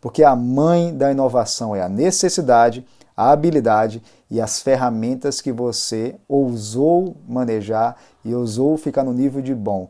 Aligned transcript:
Porque 0.00 0.22
a 0.22 0.36
mãe 0.36 0.96
da 0.96 1.10
inovação 1.10 1.74
é 1.74 1.82
a 1.82 1.88
necessidade, 1.88 2.86
a 3.16 3.32
habilidade 3.32 4.02
e 4.30 4.40
as 4.40 4.60
ferramentas 4.60 5.40
que 5.40 5.50
você 5.50 6.14
ousou 6.28 7.16
manejar 7.28 7.96
e 8.24 8.34
ousou 8.34 8.76
ficar 8.76 9.02
no 9.02 9.12
nível 9.12 9.42
de 9.42 9.54
bom. 9.54 9.88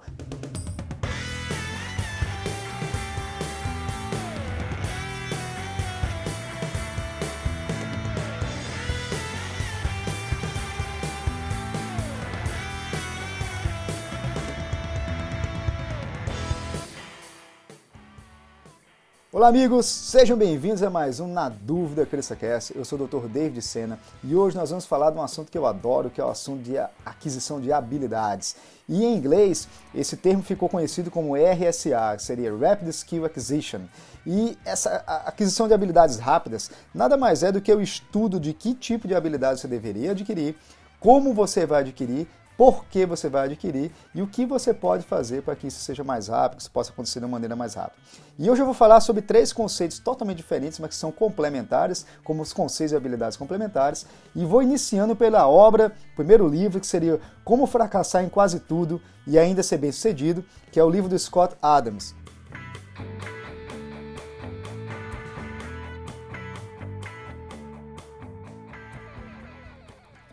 Olá 19.39 19.47
amigos, 19.47 19.87
sejam 19.87 20.37
bem-vindos 20.37 20.83
a 20.83 20.91
mais 20.91 21.21
um 21.21 21.29
Na 21.29 21.49
Dúvida 21.49 22.05
CresçaCast. 22.05 22.77
Eu 22.77 22.85
sou 22.85 22.99
o 22.99 23.07
Dr. 23.07 23.29
David 23.29 23.63
Sena 23.63 23.97
e 24.25 24.35
hoje 24.35 24.57
nós 24.57 24.71
vamos 24.71 24.85
falar 24.85 25.13
de 25.13 25.17
um 25.17 25.23
assunto 25.23 25.49
que 25.49 25.57
eu 25.57 25.65
adoro, 25.65 26.11
que 26.11 26.21
é 26.21 26.25
o 26.25 26.29
assunto 26.29 26.61
de 26.61 26.77
aquisição 27.07 27.61
de 27.61 27.73
habilidades. 27.73 28.57
E 28.89 29.05
em 29.05 29.17
inglês, 29.17 29.69
esse 29.95 30.17
termo 30.17 30.43
ficou 30.43 30.69
conhecido 30.69 31.09
como 31.09 31.37
RSA, 31.37 32.17
que 32.17 32.23
seria 32.25 32.53
Rapid 32.53 32.89
Skill 32.89 33.27
Acquisition. 33.27 33.83
E 34.27 34.59
essa 34.65 35.05
aquisição 35.25 35.69
de 35.69 35.75
habilidades 35.75 36.19
rápidas 36.19 36.73
nada 36.93 37.17
mais 37.17 37.45
é 37.45 37.53
do 37.53 37.61
que 37.61 37.73
o 37.73 37.81
estudo 37.81 38.41
de 38.41 38.53
que 38.53 38.75
tipo 38.75 39.07
de 39.07 39.15
habilidade 39.15 39.61
você 39.61 39.69
deveria 39.69 40.11
adquirir, 40.11 40.57
como 40.99 41.33
você 41.33 41.65
vai 41.65 41.83
adquirir 41.83 42.27
por 42.59 42.87
que 42.87 43.07
você 43.07 43.29
vai 43.29 43.45
adquirir 43.45 43.93
e 44.13 44.21
o 44.21 44.27
que 44.27 44.45
você 44.45 44.75
pode 44.75 45.05
fazer 45.05 45.43
para 45.43 45.55
que 45.55 45.69
isso 45.69 45.79
seja 45.79 46.03
mais 46.03 46.27
rápido, 46.27 46.57
que 46.57 46.63
isso 46.63 46.71
possa 46.73 46.91
acontecer 46.91 47.21
de 47.21 47.25
uma 47.25 47.31
maneira 47.31 47.55
mais 47.55 47.75
rápida. 47.75 48.03
E 48.37 48.51
hoje 48.51 48.61
eu 48.61 48.67
vou 48.67 48.75
falar 48.75 49.01
sobre 49.01 49.23
três 49.23 49.53
conceitos 49.53 50.01
totalmente 50.01 50.39
diferentes, 50.39 50.81
mas 50.81 50.91
que 50.91 50.97
são 50.97 51.13
complementares, 51.13 52.05
como 52.25 52.43
os 52.43 52.53
conceitos 52.53 52.93
e 52.93 52.97
habilidades 52.97 53.39
complementares, 53.39 54.07
e 54.35 54.45
vou 54.45 54.61
iniciando 54.61 55.15
pela 55.15 55.47
obra, 55.47 55.93
primeiro 56.17 56.49
livro, 56.49 56.81
que 56.81 56.87
seria 56.87 57.21
Como 57.45 57.65
Fracassar 57.65 58.25
em 58.25 58.29
Quase 58.29 58.59
Tudo 58.59 59.01
e 59.25 59.39
Ainda 59.39 59.63
Ser 59.63 59.79
Bem-Sucedido, 59.79 60.45
que 60.73 60.81
é 60.81 60.85
o 60.85 60.91
livro 60.91 61.09
do 61.09 61.17
Scott 61.17 61.55
Adams. 61.63 62.13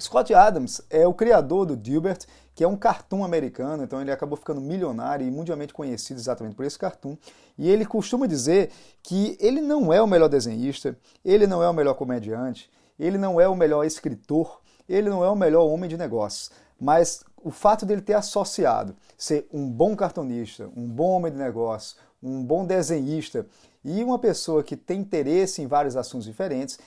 Scott 0.06 0.34
Adams 0.34 0.82
é 0.90 1.08
o 1.08 1.14
criador 1.14 1.66
do 1.66 1.76
Dilbert, 1.76 2.26
que 2.54 2.64
é 2.64 2.68
um 2.68 2.78
cartoon 2.78 3.24
americano, 3.24 3.84
então 3.84 4.00
ele 4.00 4.12
acabou 4.12 4.38
ficando 4.38 4.62
milionário 4.62 5.28
e 5.28 5.32
mundialmente 5.32 5.74
conhecido 5.74 6.20
exatamente 6.20 6.56
por 6.56 6.64
esse 6.64 6.78
cartoon. 6.78 7.18
E 7.58 7.70
ele 7.70 7.86
costuma 7.86 8.28
dizer 8.28 8.70
que 9.02 9.36
ele 9.42 9.62
não 9.62 9.92
é 9.92 10.00
o 10.02 10.08
melhor 10.08 10.30
desenhista, 10.30 10.96
ele 11.24 11.48
não 11.48 11.62
é 11.64 11.68
o 11.68 11.74
melhor 11.74 11.96
comediante, 11.96 12.70
ele 13.00 13.18
não 13.18 13.42
é 13.42 13.48
o 13.48 13.56
melhor 13.56 13.84
escritor, 13.84 14.62
ele 14.88 15.10
não 15.10 15.26
é 15.26 15.30
o 15.30 15.36
melhor 15.36 15.66
homem 15.66 15.90
de 15.90 15.98
negócios, 15.98 16.52
mas 16.80 17.24
o 17.44 17.50
fato 17.50 17.86
dele 17.86 18.02
ter 18.02 18.14
associado 18.14 18.96
ser 19.18 19.48
um 19.52 19.68
bom 19.68 19.96
cartunista, 19.96 20.70
um 20.78 20.88
bom 20.88 21.10
homem 21.18 21.32
de 21.32 21.38
negócios, 21.38 21.98
um 22.22 22.44
bom 22.44 22.64
desenhista 22.64 23.46
e 23.88 24.04
uma 24.04 24.18
pessoa 24.18 24.64
que 24.64 24.76
tem 24.76 25.02
interesse 25.02 25.62
em 25.62 25.68
vários 25.68 25.96
assuntos 25.96 26.26
diferentes, 26.26 26.80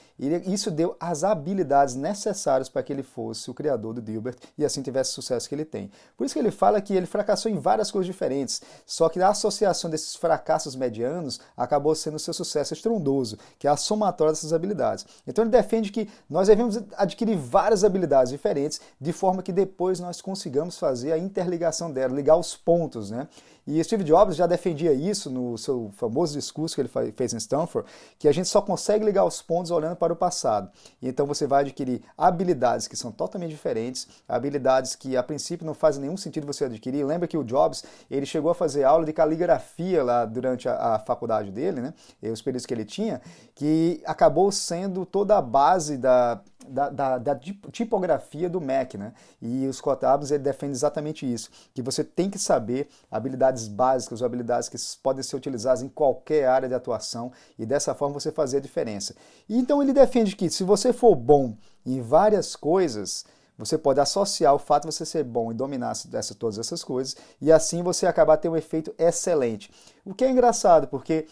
isso 0.47 0.69
deu 0.69 0.97
as 0.99 1.23
habilidades 1.23 1.95
necessárias 1.95 2.69
para 2.69 2.83
que 2.83 2.93
ele 2.93 3.05
fosse 3.05 3.49
o 3.49 3.55
criador 3.55 3.95
do 3.95 4.03
Dilbert 4.03 4.35
e 4.59 4.65
assim 4.65 4.83
tivesse 4.83 5.13
o 5.13 5.15
sucesso 5.15 5.49
que 5.49 5.55
ele 5.55 5.65
tem. 5.65 5.93
Por 6.17 6.25
isso 6.25 6.35
que 6.35 6.41
ele 6.41 6.51
fala 6.51 6.81
que 6.81 6.93
ele 6.93 7.07
fracassou 7.07 7.53
em 7.53 7.61
várias 7.61 7.93
coisas 7.93 8.07
diferentes, 8.07 8.61
só 8.85 9.09
que 9.09 9.21
a 9.21 9.29
associação 9.29 9.89
desses 9.89 10.17
fracassos 10.17 10.75
medianos 10.75 11.39
acabou 11.57 11.95
sendo 11.95 12.19
seu 12.19 12.35
sucesso 12.35 12.75
estrondoso, 12.75 13.39
que 13.61 13.69
é 13.69 13.71
a 13.71 13.77
somatória 13.77 14.33
dessas 14.33 14.53
habilidades. 14.53 15.07
Então 15.25 15.45
ele 15.45 15.53
defende 15.53 15.93
que 15.93 16.09
nós 16.29 16.49
devemos 16.49 16.81
adquirir 16.97 17.37
várias 17.37 17.85
habilidades 17.85 18.33
diferentes, 18.33 18.81
de 19.01 19.13
forma 19.13 19.41
que 19.41 19.53
depois 19.53 20.01
nós 20.01 20.21
consigamos 20.21 20.77
fazer 20.77 21.13
a 21.13 21.19
interligação 21.19 21.93
dela, 21.93 22.13
ligar 22.13 22.37
os 22.37 22.57
pontos, 22.57 23.09
né? 23.09 23.29
E 23.71 23.85
Steve 23.85 24.03
Jobs 24.03 24.35
já 24.35 24.47
defendia 24.47 24.95
isso 24.95 25.29
no 25.31 25.59
seu 25.59 25.91
famoso 25.95 26.33
discurso 26.33 26.75
que 26.75 26.81
ele 26.81 26.88
fez 26.89 27.33
em 27.33 27.37
Stanford, 27.37 27.89
que 28.19 28.27
a 28.27 28.33
gente 28.33 28.49
só 28.49 28.61
consegue 28.61 29.05
ligar 29.05 29.25
os 29.25 29.41
pontos 29.41 29.71
olhando 29.71 29.97
para 29.97 30.13
o 30.13 30.17
passado. 30.17 30.71
E 31.01 31.09
então 31.09 31.27
você 31.27 31.47
vai 31.47 31.63
adquirir 31.63 32.03
habilidades 32.17 32.89
que 32.89 32.97
são 32.97 33.13
totalmente 33.13 33.51
diferentes, 33.51 34.09
habilidades 34.29 34.95
que 34.95 35.17
a 35.17 35.23
princípio 35.23 35.67
não 35.67 35.75
fazem 35.75 36.03
nenhum 36.03 36.17
sentido 36.17 36.47
você 36.47 36.65
adquirir. 36.65 37.05
Lembra 37.05 37.29
que 37.29 37.37
o 37.37 37.45
Jobs, 37.45 37.85
ele 38.11 38.27
chegou 38.27 38.51
a 38.51 38.55
fazer 38.55 38.85
aula 38.85 39.05
de 39.05 39.13
caligrafia 39.13 40.03
lá 40.03 40.25
durante 40.25 40.69
a, 40.69 40.95
a 40.95 40.99
faculdade 40.99 41.51
dele, 41.51 41.81
né? 41.81 41.95
E 42.23 42.31
os 42.31 42.43
períodos 42.43 42.67
que 42.67 42.75
ele 42.75 42.85
tinha, 42.85 43.21
que 43.55 44.03
acabou 44.05 44.51
sendo 44.51 45.05
toda 45.05 45.37
a 45.37 45.43
base 45.43 45.97
da 45.97 46.41
da, 46.69 46.89
da, 46.89 47.19
da, 47.19 47.41
tipografia 47.73 48.49
do 48.49 48.61
Mac, 48.61 48.95
né? 48.95 49.13
E 49.41 49.67
o 49.67 49.73
Scott 49.73 50.05
Adams 50.05 50.31
ele 50.31 50.43
defende 50.43 50.73
exatamente 50.73 51.31
isso, 51.31 51.51
que 51.75 51.83
você 51.83 52.05
tem 52.05 52.31
que 52.31 52.39
saber 52.39 52.89
habilidades 53.11 53.69
básicas 53.69 54.21
ou 54.21 54.27
habilidades 54.27 54.69
que 54.69 54.77
podem 55.03 55.23
ser 55.23 55.37
utilizadas 55.37 55.83
em 55.83 55.89
qualquer 55.89 56.47
área 56.47 56.69
de 56.69 56.75
atuação 56.75 57.33
e 57.59 57.67
dessa 57.67 57.95
forma 57.95 58.19
você 58.19 58.31
fazer 58.31 58.59
a 58.59 58.61
diferença. 58.61 59.15
E 59.49 59.59
então 59.59 59.83
ele 59.83 59.93
defende 59.93 60.37
que 60.37 60.51
se 60.51 60.65
você 60.65 60.93
for 60.93 61.15
bom 61.15 61.57
em 61.85 62.01
várias 62.01 62.55
coisas, 62.55 63.25
você 63.59 63.77
pode 63.77 63.99
associar 63.99 64.55
o 64.55 64.59
fato 64.59 64.89
de 64.89 64.95
você 64.95 65.05
ser 65.05 65.25
bom 65.25 65.51
e 65.51 65.55
dominar 65.55 65.91
essa, 65.91 66.35
todas 66.35 66.59
essas 66.59 66.85
coisas 66.85 67.17
e 67.41 67.51
assim 67.51 67.83
você 67.83 68.07
acabar 68.07 68.37
tendo 68.37 68.53
um 68.53 68.57
efeito 68.57 68.95
excelente. 68.97 69.71
O 70.05 70.15
que 70.15 70.25
é 70.25 70.31
engraçado, 70.31 70.87
porque 70.87 71.27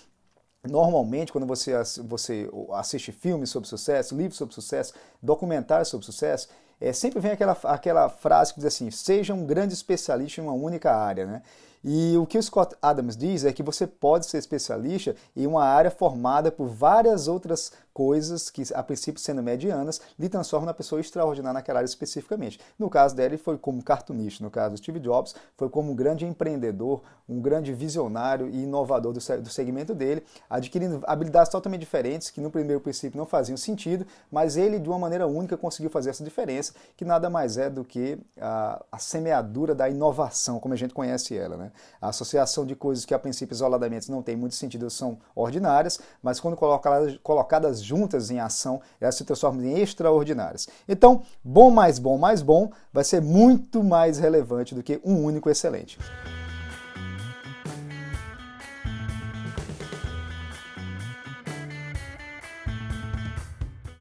Normalmente, 0.66 1.32
quando 1.32 1.46
você, 1.46 1.72
você 2.04 2.48
assiste 2.72 3.12
filmes 3.12 3.50
sobre 3.50 3.68
sucesso, 3.68 4.16
livros 4.16 4.36
sobre 4.36 4.54
sucesso, 4.54 4.94
documentários 5.22 5.88
sobre 5.88 6.06
sucesso, 6.06 6.48
é, 6.80 6.92
sempre 6.92 7.20
vem 7.20 7.32
aquela, 7.32 7.56
aquela 7.64 8.08
frase 8.08 8.52
que 8.52 8.60
diz 8.60 8.66
assim: 8.66 8.90
seja 8.90 9.32
um 9.32 9.46
grande 9.46 9.74
especialista 9.74 10.40
em 10.40 10.44
uma 10.44 10.52
única 10.52 10.94
área. 10.94 11.26
Né? 11.26 11.42
E 11.88 12.16
o 12.16 12.26
que 12.26 12.36
o 12.36 12.42
Scott 12.42 12.74
Adams 12.82 13.16
diz 13.16 13.44
é 13.44 13.52
que 13.52 13.62
você 13.62 13.86
pode 13.86 14.26
ser 14.26 14.38
especialista 14.38 15.14
em 15.36 15.46
uma 15.46 15.62
área 15.62 15.88
formada 15.88 16.50
por 16.50 16.66
várias 16.66 17.28
outras 17.28 17.70
coisas 17.94 18.50
que, 18.50 18.62
a 18.74 18.82
princípio 18.82 19.18
sendo 19.20 19.40
medianas, 19.40 20.00
lhe 20.18 20.28
transformam 20.28 20.66
na 20.66 20.74
pessoa 20.74 21.00
extraordinária 21.00 21.54
naquela 21.54 21.78
área 21.78 21.86
especificamente. 21.86 22.60
No 22.76 22.90
caso 22.90 23.14
dele, 23.14 23.38
foi 23.38 23.56
como 23.56 23.82
cartunista. 23.82 24.44
No 24.44 24.50
caso 24.50 24.74
do 24.74 24.78
Steve 24.78 24.98
Jobs, 24.98 25.34
foi 25.56 25.70
como 25.70 25.92
um 25.92 25.94
grande 25.94 26.26
empreendedor, 26.26 27.02
um 27.28 27.40
grande 27.40 27.72
visionário 27.72 28.48
e 28.50 28.64
inovador 28.64 29.12
do, 29.14 29.20
do 29.40 29.48
segmento 29.48 29.94
dele, 29.94 30.24
adquirindo 30.50 31.02
habilidades 31.06 31.50
totalmente 31.50 31.80
diferentes 31.80 32.30
que 32.30 32.40
no 32.40 32.50
primeiro 32.50 32.80
princípio 32.80 33.16
não 33.16 33.24
faziam 33.24 33.56
sentido, 33.56 34.04
mas 34.30 34.56
ele, 34.56 34.78
de 34.78 34.88
uma 34.88 34.98
maneira 34.98 35.26
única, 35.26 35.56
conseguiu 35.56 35.88
fazer 35.88 36.10
essa 36.10 36.24
diferença, 36.24 36.74
que 36.96 37.04
nada 37.04 37.30
mais 37.30 37.56
é 37.56 37.70
do 37.70 37.82
que 37.82 38.18
a, 38.38 38.84
a 38.92 38.98
semeadura 38.98 39.74
da 39.74 39.88
inovação, 39.88 40.58
como 40.60 40.74
a 40.74 40.76
gente 40.76 40.92
conhece 40.92 41.34
ela. 41.34 41.56
Né? 41.56 41.72
A 42.00 42.08
associação 42.08 42.64
de 42.64 42.74
coisas 42.74 43.04
que 43.04 43.14
a 43.14 43.18
princípio 43.18 43.54
isoladamente 43.54 44.10
não 44.10 44.22
tem 44.22 44.36
muito 44.36 44.54
sentido 44.54 44.88
são 44.90 45.18
ordinárias, 45.34 46.00
mas 46.22 46.40
quando 46.40 46.56
colocadas, 46.56 47.18
colocadas 47.22 47.82
juntas 47.82 48.30
em 48.30 48.40
ação, 48.40 48.80
elas 49.00 49.14
se 49.14 49.24
transformam 49.24 49.64
em 49.64 49.80
extraordinárias. 49.80 50.68
Então, 50.88 51.22
bom 51.44 51.70
mais 51.70 51.98
bom 51.98 52.18
mais 52.18 52.42
bom 52.42 52.70
vai 52.92 53.04
ser 53.04 53.20
muito 53.20 53.82
mais 53.82 54.18
relevante 54.18 54.74
do 54.74 54.82
que 54.82 55.00
um 55.04 55.24
único 55.24 55.50
excelente. 55.50 55.98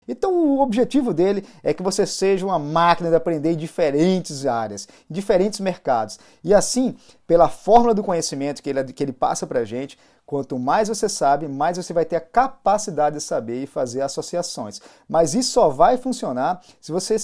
Então, 0.07 0.31
o 0.33 0.61
objetivo 0.61 1.13
dele 1.13 1.45
é 1.63 1.73
que 1.73 1.81
você 1.81 2.05
seja 2.05 2.45
uma 2.45 2.59
máquina 2.59 3.09
de 3.09 3.15
aprender 3.15 3.51
em 3.51 3.57
diferentes 3.57 4.45
áreas, 4.45 4.87
em 5.09 5.13
diferentes 5.13 5.59
mercados. 5.59 6.19
E 6.43 6.53
assim, 6.53 6.95
pela 7.27 7.49
fórmula 7.49 7.93
do 7.93 8.03
conhecimento 8.03 8.61
que 8.61 8.69
ele, 8.69 8.83
que 8.93 9.03
ele 9.03 9.13
passa 9.13 9.47
para 9.47 9.59
a 9.59 9.65
gente, 9.65 9.97
Quanto 10.25 10.57
mais 10.57 10.87
você 10.87 11.07
sabe, 11.07 11.47
mais 11.47 11.77
você 11.77 11.93
vai 11.93 12.03
ter 12.03 12.15
a 12.15 12.19
capacidade 12.19 13.17
de 13.17 13.21
saber 13.21 13.61
e 13.61 13.67
fazer 13.67 14.01
associações. 14.01 14.81
Mas 15.07 15.35
isso 15.35 15.51
só 15.51 15.69
vai 15.69 15.97
funcionar 15.97 16.61
se 16.81 16.91
você 16.91 17.15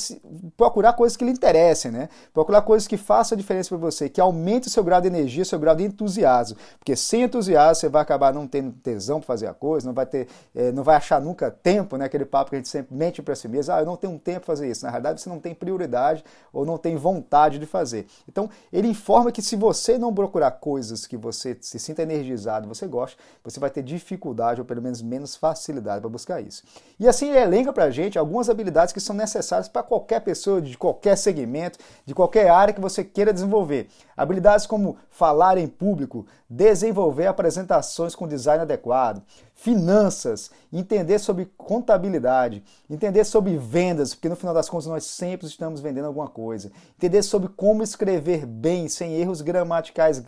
procurar 0.56 0.94
coisas 0.94 1.18
que 1.18 1.26
lhe 1.26 1.32
interessem, 1.32 1.90
né? 1.90 2.10
Procurar 2.32 2.62
coisas 2.62 2.88
que 2.88 2.98
façam 2.98 3.36
a 3.36 3.40
diferença 3.40 3.70
para 3.70 3.80
você, 3.80 4.08
que 4.08 4.22
aumente 4.22 4.68
o 4.68 4.70
seu 4.70 4.84
grau 4.84 5.02
de 5.02 5.08
energia, 5.08 5.44
seu 5.44 5.58
grau 5.58 5.76
de 5.76 5.84
entusiasmo. 5.84 6.58
Porque 6.78 6.96
sem 6.96 7.24
entusiasmo 7.24 7.74
você 7.74 7.90
vai 7.90 8.04
acabar 8.04 8.32
não 8.32 8.46
tendo 8.46 8.72
tesão 8.72 9.20
para 9.20 9.26
fazer 9.26 9.48
a 9.48 9.54
coisa, 9.54 9.88
não 9.88 9.96
vai 9.96 10.06
ter, 10.06 10.28
é, 10.54 10.72
não 10.72 10.84
vai 10.84 10.96
achar 10.96 11.20
nunca 11.20 11.50
tempo, 11.50 11.98
né? 11.98 12.06
Aquele 12.06 12.26
papo 12.26 12.52
que 12.52 12.58
a 12.58 12.60
gente 12.60 12.70
sempre 12.70 12.96
mente 12.96 13.20
para 13.24 13.34
si 13.34 13.48
mesmo, 13.48 13.74
ah, 13.74 13.80
eu 13.80 13.86
não 13.86 13.96
tenho 13.96 14.18
tempo 14.20 14.42
para 14.42 14.48
fazer 14.48 14.70
isso. 14.70 14.86
Na 14.86 14.92
verdade, 14.92 15.20
você 15.20 15.28
não 15.28 15.40
tem 15.40 15.56
prioridade 15.56 16.24
ou 16.54 16.68
não 16.68 16.78
tem 16.78 16.96
vontade 16.96 17.58
de 17.58 17.66
fazer. 17.66 18.06
Então, 18.30 18.48
ele 18.72 18.88
informa 18.88 19.32
que 19.32 19.42
se 19.42 19.56
você 19.56 19.91
não 19.98 20.14
procurar 20.14 20.52
coisas 20.52 21.06
que 21.06 21.18
você 21.18 21.58
se 21.62 21.80
sinta 21.80 22.02
energizado, 22.02 22.68
você 22.68 22.88
gosta, 22.88 23.18
você 23.44 23.60
vai 23.60 23.70
ter 23.70 23.84
dificuldade 23.84 24.62
ou 24.62 24.66
pelo 24.66 24.82
menos 24.82 25.02
menos 25.02 25.36
facilidade 25.36 26.02
para 26.02 26.10
buscar 26.10 26.42
isso. 26.42 26.64
E 27.00 27.08
assim 27.08 27.30
ele 27.30 27.40
elenca 27.40 27.74
para 27.74 27.86
a 27.86 27.92
gente 27.92 28.18
algumas 28.20 28.50
habilidades 28.50 28.94
que 28.94 29.00
são 29.00 29.16
necessárias 29.16 29.68
para 29.68 29.84
qualquer 29.84 30.22
pessoa, 30.22 30.62
de 30.62 30.78
qualquer 30.78 31.18
segmento, 31.18 31.80
de 32.06 32.14
qualquer 32.14 32.50
área 32.50 32.74
que 32.74 32.82
você 32.82 33.04
queira 33.04 33.34
desenvolver. 33.34 33.88
Habilidades 34.16 34.66
como 34.66 34.98
falar 35.10 35.58
em 35.58 35.68
público, 35.68 36.26
desenvolver 36.50 37.28
apresentações 37.28 38.14
com 38.14 38.28
design 38.28 38.62
adequado, 38.62 39.24
finanças, 39.62 40.50
entender 40.74 41.20
sobre 41.20 41.46
contabilidade, 41.56 42.64
entender 42.90 43.24
sobre 43.24 43.56
vendas, 43.58 44.16
porque 44.16 44.28
no 44.28 44.36
final 44.36 44.56
das 44.56 44.68
contas 44.68 44.88
nós 44.88 45.04
sempre 45.04 45.46
estamos 45.46 45.80
vendendo 45.80 46.06
alguma 46.06 46.28
coisa, 46.28 46.72
entender 46.98 47.22
sobre 47.22 47.48
como 47.50 47.84
escrever 47.84 48.48
bem, 48.48 48.90
sem 48.90 49.14
erros 49.14 49.42
gramaticais 49.42 50.24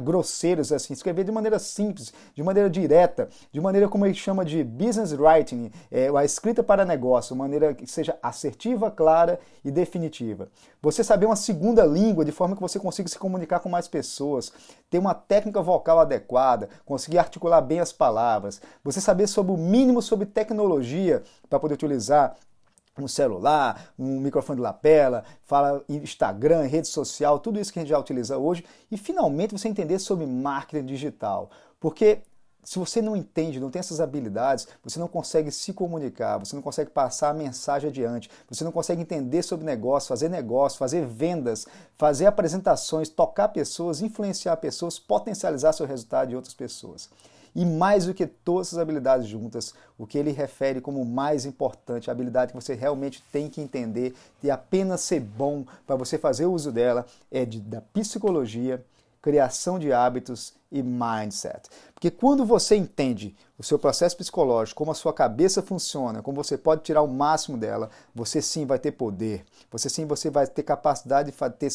grosseiros, 0.00 0.72
assim, 0.72 0.94
escrever 0.94 1.22
de 1.22 1.30
maneira 1.30 1.60
simples, 1.60 2.12
de 2.34 2.42
maneira 2.42 2.68
direta, 2.68 3.28
de 3.52 3.60
maneira 3.60 3.88
como 3.88 4.04
ele 4.04 4.14
chama 4.14 4.44
de 4.44 4.64
business 4.64 5.12
writing, 5.12 5.70
é, 5.88 6.08
a 6.08 6.24
escrita 6.24 6.60
para 6.60 6.84
negócio, 6.84 7.36
maneira 7.36 7.72
que 7.72 7.86
seja 7.86 8.18
assertiva, 8.20 8.90
clara 8.90 9.38
e 9.64 9.70
definitiva. 9.70 10.48
Você 10.82 11.04
saber 11.04 11.26
uma 11.26 11.36
segunda 11.36 11.84
língua 11.84 12.24
de 12.24 12.32
forma 12.32 12.56
que 12.56 12.62
você 12.62 12.80
consiga 12.80 13.08
se 13.08 13.18
comunicar 13.18 13.60
com 13.60 13.68
mais 13.68 13.86
pessoas, 13.86 14.52
ter 14.90 14.98
uma 14.98 15.14
técnica 15.14 15.62
vocal 15.62 16.00
adequada, 16.00 16.68
conseguir 16.84 17.18
articular 17.18 17.60
bem 17.60 17.80
as 17.80 17.92
palavras, 17.92 18.55
você 18.82 19.00
saber 19.00 19.26
sobre 19.26 19.52
o 19.52 19.56
mínimo 19.56 20.00
sobre 20.02 20.26
tecnologia 20.26 21.22
para 21.48 21.58
poder 21.58 21.74
utilizar 21.74 22.36
um 22.98 23.08
celular, 23.08 23.92
um 23.98 24.20
microfone 24.20 24.56
de 24.56 24.62
lapela, 24.62 25.24
fala 25.44 25.84
Instagram, 25.88 26.62
rede 26.62 26.88
social, 26.88 27.38
tudo 27.38 27.60
isso 27.60 27.72
que 27.72 27.78
a 27.78 27.82
gente 27.82 27.90
já 27.90 27.98
utiliza 27.98 28.38
hoje, 28.38 28.64
e 28.90 28.96
finalmente 28.96 29.52
você 29.52 29.68
entender 29.68 29.98
sobre 29.98 30.26
marketing 30.26 30.86
digital. 30.86 31.50
Porque 31.78 32.20
se 32.66 32.80
você 32.80 33.00
não 33.00 33.16
entende, 33.16 33.60
não 33.60 33.70
tem 33.70 33.78
essas 33.78 34.00
habilidades, 34.00 34.66
você 34.82 34.98
não 34.98 35.06
consegue 35.06 35.52
se 35.52 35.72
comunicar, 35.72 36.36
você 36.36 36.56
não 36.56 36.62
consegue 36.62 36.90
passar 36.90 37.30
a 37.30 37.34
mensagem 37.34 37.90
adiante, 37.90 38.28
você 38.48 38.64
não 38.64 38.72
consegue 38.72 39.00
entender 39.00 39.42
sobre 39.42 39.64
negócio, 39.64 40.08
fazer 40.08 40.28
negócio, 40.28 40.76
fazer 40.76 41.06
vendas, 41.06 41.64
fazer 41.96 42.26
apresentações, 42.26 43.08
tocar 43.08 43.48
pessoas, 43.48 44.02
influenciar 44.02 44.56
pessoas, 44.56 44.98
potencializar 44.98 45.72
seu 45.72 45.86
resultado 45.86 46.30
de 46.30 46.34
outras 46.34 46.54
pessoas. 46.54 47.08
E 47.56 47.64
mais 47.64 48.04
do 48.04 48.12
que 48.12 48.26
todas 48.26 48.66
essas 48.66 48.78
habilidades 48.78 49.26
juntas, 49.26 49.72
o 49.96 50.06
que 50.06 50.18
ele 50.18 50.30
refere 50.30 50.78
como 50.78 51.02
mais 51.06 51.46
importante, 51.46 52.10
a 52.10 52.12
habilidade 52.12 52.52
que 52.52 52.60
você 52.60 52.74
realmente 52.74 53.22
tem 53.32 53.48
que 53.48 53.62
entender 53.62 54.14
e 54.42 54.50
apenas 54.50 55.00
ser 55.00 55.20
bom 55.20 55.64
para 55.86 55.96
você 55.96 56.18
fazer 56.18 56.44
uso 56.44 56.70
dela, 56.70 57.06
é 57.32 57.46
de, 57.46 57.58
da 57.58 57.80
psicologia, 57.80 58.84
criação 59.26 59.76
de 59.76 59.92
hábitos 59.92 60.54
e 60.70 60.80
mindset. 60.84 61.68
Porque 61.92 62.12
quando 62.12 62.44
você 62.44 62.76
entende 62.76 63.34
o 63.58 63.62
seu 63.64 63.76
processo 63.76 64.16
psicológico, 64.16 64.78
como 64.78 64.92
a 64.92 64.94
sua 64.94 65.12
cabeça 65.12 65.60
funciona, 65.60 66.22
como 66.22 66.44
você 66.44 66.56
pode 66.56 66.82
tirar 66.82 67.02
o 67.02 67.08
máximo 67.08 67.58
dela, 67.58 67.90
você 68.14 68.40
sim 68.40 68.64
vai 68.64 68.78
ter 68.78 68.92
poder. 68.92 69.44
Você 69.72 69.88
sim 69.88 70.06
você 70.06 70.30
vai 70.30 70.46
ter 70.46 70.62
capacidade 70.62 71.32
de 71.32 71.36
ter 71.58 71.70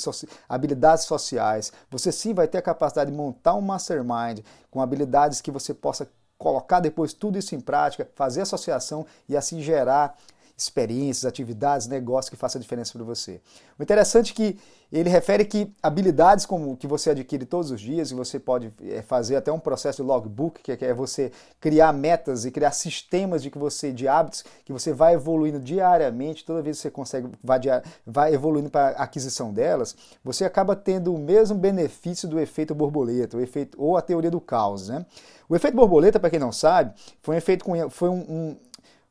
habilidades 0.48 1.04
sociais. 1.04 1.74
Você 1.90 2.10
sim 2.10 2.34
vai 2.34 2.48
ter 2.48 2.60
a 2.60 2.62
capacidade 2.62 3.12
de 3.12 3.18
montar 3.18 3.56
um 3.56 3.62
mastermind 3.62 4.40
com 4.70 4.82
habilidades 4.82 5.42
que 5.42 5.52
você 5.52 5.74
possa 5.74 6.10
colocar 6.38 6.80
depois 6.80 7.12
tudo 7.12 7.38
isso 7.38 7.54
em 7.54 7.60
prática, 7.60 8.10
fazer 8.16 8.40
associação 8.44 9.06
e 9.28 9.36
assim 9.36 9.62
gerar 9.62 10.18
experiências, 10.62 11.26
atividades, 11.26 11.88
negócios 11.88 12.30
que 12.30 12.36
façam 12.36 12.62
diferença 12.62 12.94
para 12.94 13.04
você. 13.04 13.42
O 13.80 13.84
interessante 13.84 14.32
é 14.32 14.36
que 14.36 14.60
ele 14.92 15.10
refere 15.10 15.46
que 15.46 15.74
habilidades 15.82 16.46
como 16.46 16.76
que 16.78 16.86
você 16.86 17.12
adquire 17.12 17.46
todos 17.46 17.72
os 17.72 17.82
dias, 17.82 18.12
e 18.12 18.14
você 18.14 18.40
pode 18.40 18.72
é, 18.84 19.02
fazer 19.02 19.38
até 19.38 19.52
um 19.52 19.60
processo 19.60 20.04
de 20.04 20.08
logbook, 20.08 20.62
que 20.62 20.86
é 20.86 20.94
você 20.94 21.32
criar 21.60 21.94
metas 21.94 22.46
e 22.46 22.52
criar 22.52 22.72
sistemas 22.72 23.42
de 23.42 23.50
que 23.50 23.58
você 23.58 23.92
de 23.92 24.08
hábitos 24.08 24.44
que 24.64 24.72
você 24.72 24.94
vai 24.94 25.14
evoluindo 25.14 25.60
diariamente, 25.60 26.46
toda 26.46 26.62
vez 26.62 26.78
que 26.78 26.84
você 26.84 26.92
consegue 26.92 27.30
vai, 27.44 27.60
vai 28.06 28.34
evoluindo 28.34 28.70
para 28.70 28.90
aquisição 28.90 29.54
delas, 29.54 29.96
você 30.24 30.46
acaba 30.46 30.76
tendo 30.76 31.14
o 31.14 31.18
mesmo 31.18 31.58
benefício 31.58 32.28
do 32.28 32.40
efeito 32.40 32.76
borboleta, 32.76 33.38
o 33.38 33.42
efeito 33.42 33.82
ou 33.82 33.98
a 33.98 34.02
teoria 34.02 34.30
do 34.30 34.42
caos, 34.42 34.90
né? 34.90 35.06
O 35.50 35.56
efeito 35.56 35.76
borboleta, 35.76 36.20
para 36.20 36.30
quem 36.30 36.40
não 36.40 36.52
sabe, 36.52 36.94
foi 37.22 37.36
um 37.36 37.38
efeito 37.38 37.66
foi 37.90 38.10
um, 38.10 38.26
um 38.30 38.58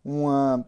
uma 0.04 0.64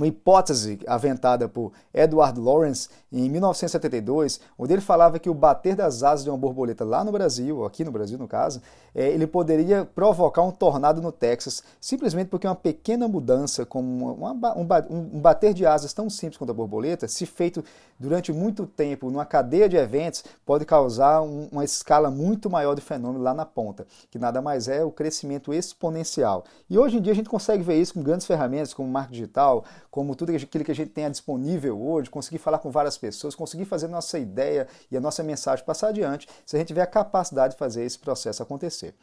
uma 0.00 0.06
hipótese 0.06 0.80
aventada 0.86 1.46
por 1.46 1.72
Edward 1.92 2.40
Lawrence 2.40 2.88
em 3.12 3.28
1972, 3.28 4.40
onde 4.58 4.72
ele 4.72 4.80
falava 4.80 5.18
que 5.18 5.28
o 5.28 5.34
bater 5.34 5.76
das 5.76 6.02
asas 6.02 6.24
de 6.24 6.30
uma 6.30 6.38
borboleta 6.38 6.84
lá 6.84 7.04
no 7.04 7.12
Brasil, 7.12 7.64
aqui 7.66 7.84
no 7.84 7.92
Brasil 7.92 8.18
no 8.18 8.26
caso, 8.26 8.62
é, 8.94 9.08
ele 9.08 9.26
poderia 9.26 9.84
provocar 9.84 10.42
um 10.42 10.50
tornado 10.50 11.02
no 11.02 11.12
Texas, 11.12 11.62
simplesmente 11.80 12.28
porque 12.28 12.46
uma 12.46 12.54
pequena 12.54 13.06
mudança, 13.06 13.66
como 13.66 14.14
uma, 14.14 14.56
um, 14.56 14.66
um 14.90 15.20
bater 15.20 15.52
de 15.52 15.66
asas 15.66 15.92
tão 15.92 16.08
simples 16.08 16.38
quanto 16.38 16.50
a 16.50 16.54
borboleta, 16.54 17.06
se 17.06 17.26
feito 17.26 17.62
durante 17.98 18.32
muito 18.32 18.66
tempo 18.66 19.10
numa 19.10 19.26
cadeia 19.26 19.68
de 19.68 19.76
eventos, 19.76 20.24
pode 20.46 20.64
causar 20.64 21.20
um, 21.20 21.48
uma 21.52 21.64
escala 21.64 22.10
muito 22.10 22.48
maior 22.48 22.74
de 22.74 22.80
fenômeno 22.80 23.22
lá 23.22 23.34
na 23.34 23.44
ponta, 23.44 23.86
que 24.10 24.18
nada 24.18 24.40
mais 24.40 24.66
é 24.66 24.82
o 24.82 24.90
crescimento 24.90 25.52
exponencial. 25.52 26.44
E 26.68 26.78
hoje 26.78 26.96
em 26.96 27.02
dia 27.02 27.12
a 27.12 27.16
gente 27.16 27.28
consegue 27.28 27.62
ver 27.62 27.78
isso 27.78 27.92
com 27.94 28.02
grandes 28.02 28.26
ferramentas 28.26 28.72
como 28.72 28.88
marketing 28.88 29.20
digital, 29.20 29.64
como 29.90 30.14
tudo 30.14 30.32
aquilo 30.32 30.64
que 30.64 30.70
a 30.70 30.74
gente 30.74 30.90
tem 30.90 31.10
disponível 31.10 31.80
hoje, 31.80 32.08
conseguir 32.08 32.38
falar 32.38 32.58
com 32.58 32.70
várias 32.70 32.96
pessoas, 32.96 33.34
conseguir 33.34 33.64
fazer 33.64 33.88
nossa 33.88 34.18
ideia 34.18 34.68
e 34.90 34.96
a 34.96 35.00
nossa 35.00 35.22
mensagem 35.22 35.64
passar 35.64 35.88
adiante, 35.88 36.28
se 36.46 36.56
a 36.56 36.58
gente 36.58 36.68
tiver 36.68 36.82
a 36.82 36.86
capacidade 36.86 37.54
de 37.54 37.58
fazer 37.58 37.84
esse 37.84 37.98
processo 37.98 38.42
acontecer. 38.42 38.94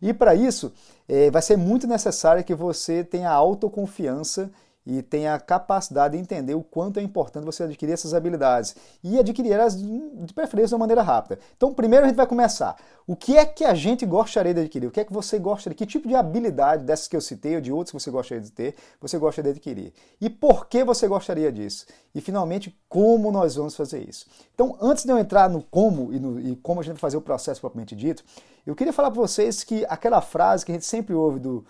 E 0.00 0.12
para 0.12 0.34
isso, 0.34 0.72
é, 1.08 1.30
vai 1.30 1.42
ser 1.42 1.56
muito 1.56 1.86
necessário 1.86 2.44
que 2.44 2.54
você 2.54 3.02
tenha 3.02 3.30
autoconfiança 3.30 4.50
e 4.86 5.02
tenha 5.02 5.34
a 5.34 5.40
capacidade 5.40 6.16
de 6.16 6.22
entender 6.22 6.54
o 6.54 6.62
quanto 6.62 7.00
é 7.00 7.02
importante 7.02 7.44
você 7.44 7.64
adquirir 7.64 7.92
essas 7.92 8.14
habilidades 8.14 8.76
e 9.02 9.18
adquirir 9.18 9.52
elas 9.52 9.76
de 9.76 10.32
preferência 10.32 10.68
de 10.68 10.74
uma 10.74 10.80
maneira 10.80 11.02
rápida. 11.02 11.40
Então, 11.56 11.74
primeiro 11.74 12.04
a 12.04 12.08
gente 12.08 12.16
vai 12.16 12.26
começar. 12.26 12.76
O 13.06 13.16
que 13.16 13.36
é 13.36 13.44
que 13.44 13.64
a 13.64 13.74
gente 13.74 14.06
gostaria 14.06 14.54
de 14.54 14.60
adquirir? 14.60 14.86
O 14.86 14.90
que 14.90 15.00
é 15.00 15.04
que 15.04 15.12
você 15.12 15.38
gostaria? 15.38 15.76
Que 15.76 15.86
tipo 15.86 16.06
de 16.06 16.14
habilidade 16.14 16.84
dessas 16.84 17.08
que 17.08 17.16
eu 17.16 17.20
citei 17.20 17.56
ou 17.56 17.60
de 17.60 17.72
outras 17.72 17.90
que 17.90 18.00
você 18.00 18.10
gostaria 18.10 18.42
de 18.42 18.52
ter, 18.52 18.74
você 19.00 19.18
gostaria 19.18 19.52
de 19.52 19.58
adquirir? 19.58 19.92
E 20.20 20.30
por 20.30 20.66
que 20.66 20.84
você 20.84 21.08
gostaria 21.08 21.50
disso? 21.50 21.86
E 22.14 22.20
finalmente, 22.20 22.76
como 22.88 23.32
nós 23.32 23.56
vamos 23.56 23.74
fazer 23.74 24.08
isso? 24.08 24.26
Então, 24.54 24.76
antes 24.80 25.04
de 25.04 25.10
eu 25.10 25.18
entrar 25.18 25.50
no 25.50 25.62
como 25.62 26.12
e, 26.12 26.20
no, 26.20 26.40
e 26.40 26.56
como 26.56 26.80
a 26.80 26.82
gente 26.82 26.94
vai 26.94 27.00
fazer 27.00 27.16
o 27.16 27.20
processo 27.20 27.60
propriamente 27.60 27.96
dito, 27.96 28.24
eu 28.64 28.74
queria 28.74 28.92
falar 28.92 29.10
para 29.10 29.20
vocês 29.20 29.62
que 29.62 29.84
aquela 29.88 30.20
frase 30.20 30.64
que 30.64 30.72
a 30.72 30.74
gente 30.74 30.86
sempre 30.86 31.14
ouve 31.14 31.38
do 31.38 31.64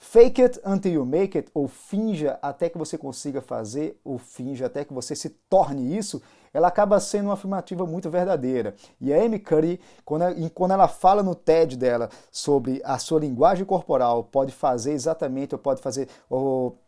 Fake 0.00 0.40
it 0.40 0.60
until 0.64 0.92
you 0.92 1.04
make 1.04 1.36
it, 1.36 1.50
ou 1.52 1.66
finja 1.66 2.38
até 2.40 2.68
que 2.68 2.78
você 2.78 2.96
consiga 2.96 3.42
fazer, 3.42 4.00
ou 4.04 4.16
finja 4.16 4.66
até 4.66 4.84
que 4.84 4.94
você 4.94 5.16
se 5.16 5.28
torne 5.28 5.98
isso, 5.98 6.22
ela 6.54 6.68
acaba 6.68 7.00
sendo 7.00 7.26
uma 7.26 7.34
afirmativa 7.34 7.84
muito 7.84 8.08
verdadeira. 8.08 8.76
E 9.00 9.12
a 9.12 9.20
Amy 9.20 9.40
Curry, 9.40 9.80
quando 10.04 10.72
ela, 10.72 10.86
fala 10.86 11.20
no 11.20 11.34
TED 11.34 11.76
dela 11.76 12.08
sobre 12.30 12.80
a 12.84 12.96
sua 12.96 13.18
linguagem 13.18 13.64
corporal, 13.64 14.22
pode 14.22 14.52
fazer 14.52 14.92
exatamente, 14.92 15.56
ou 15.56 15.58
pode 15.58 15.82
fazer, 15.82 16.08
ou 16.30 16.78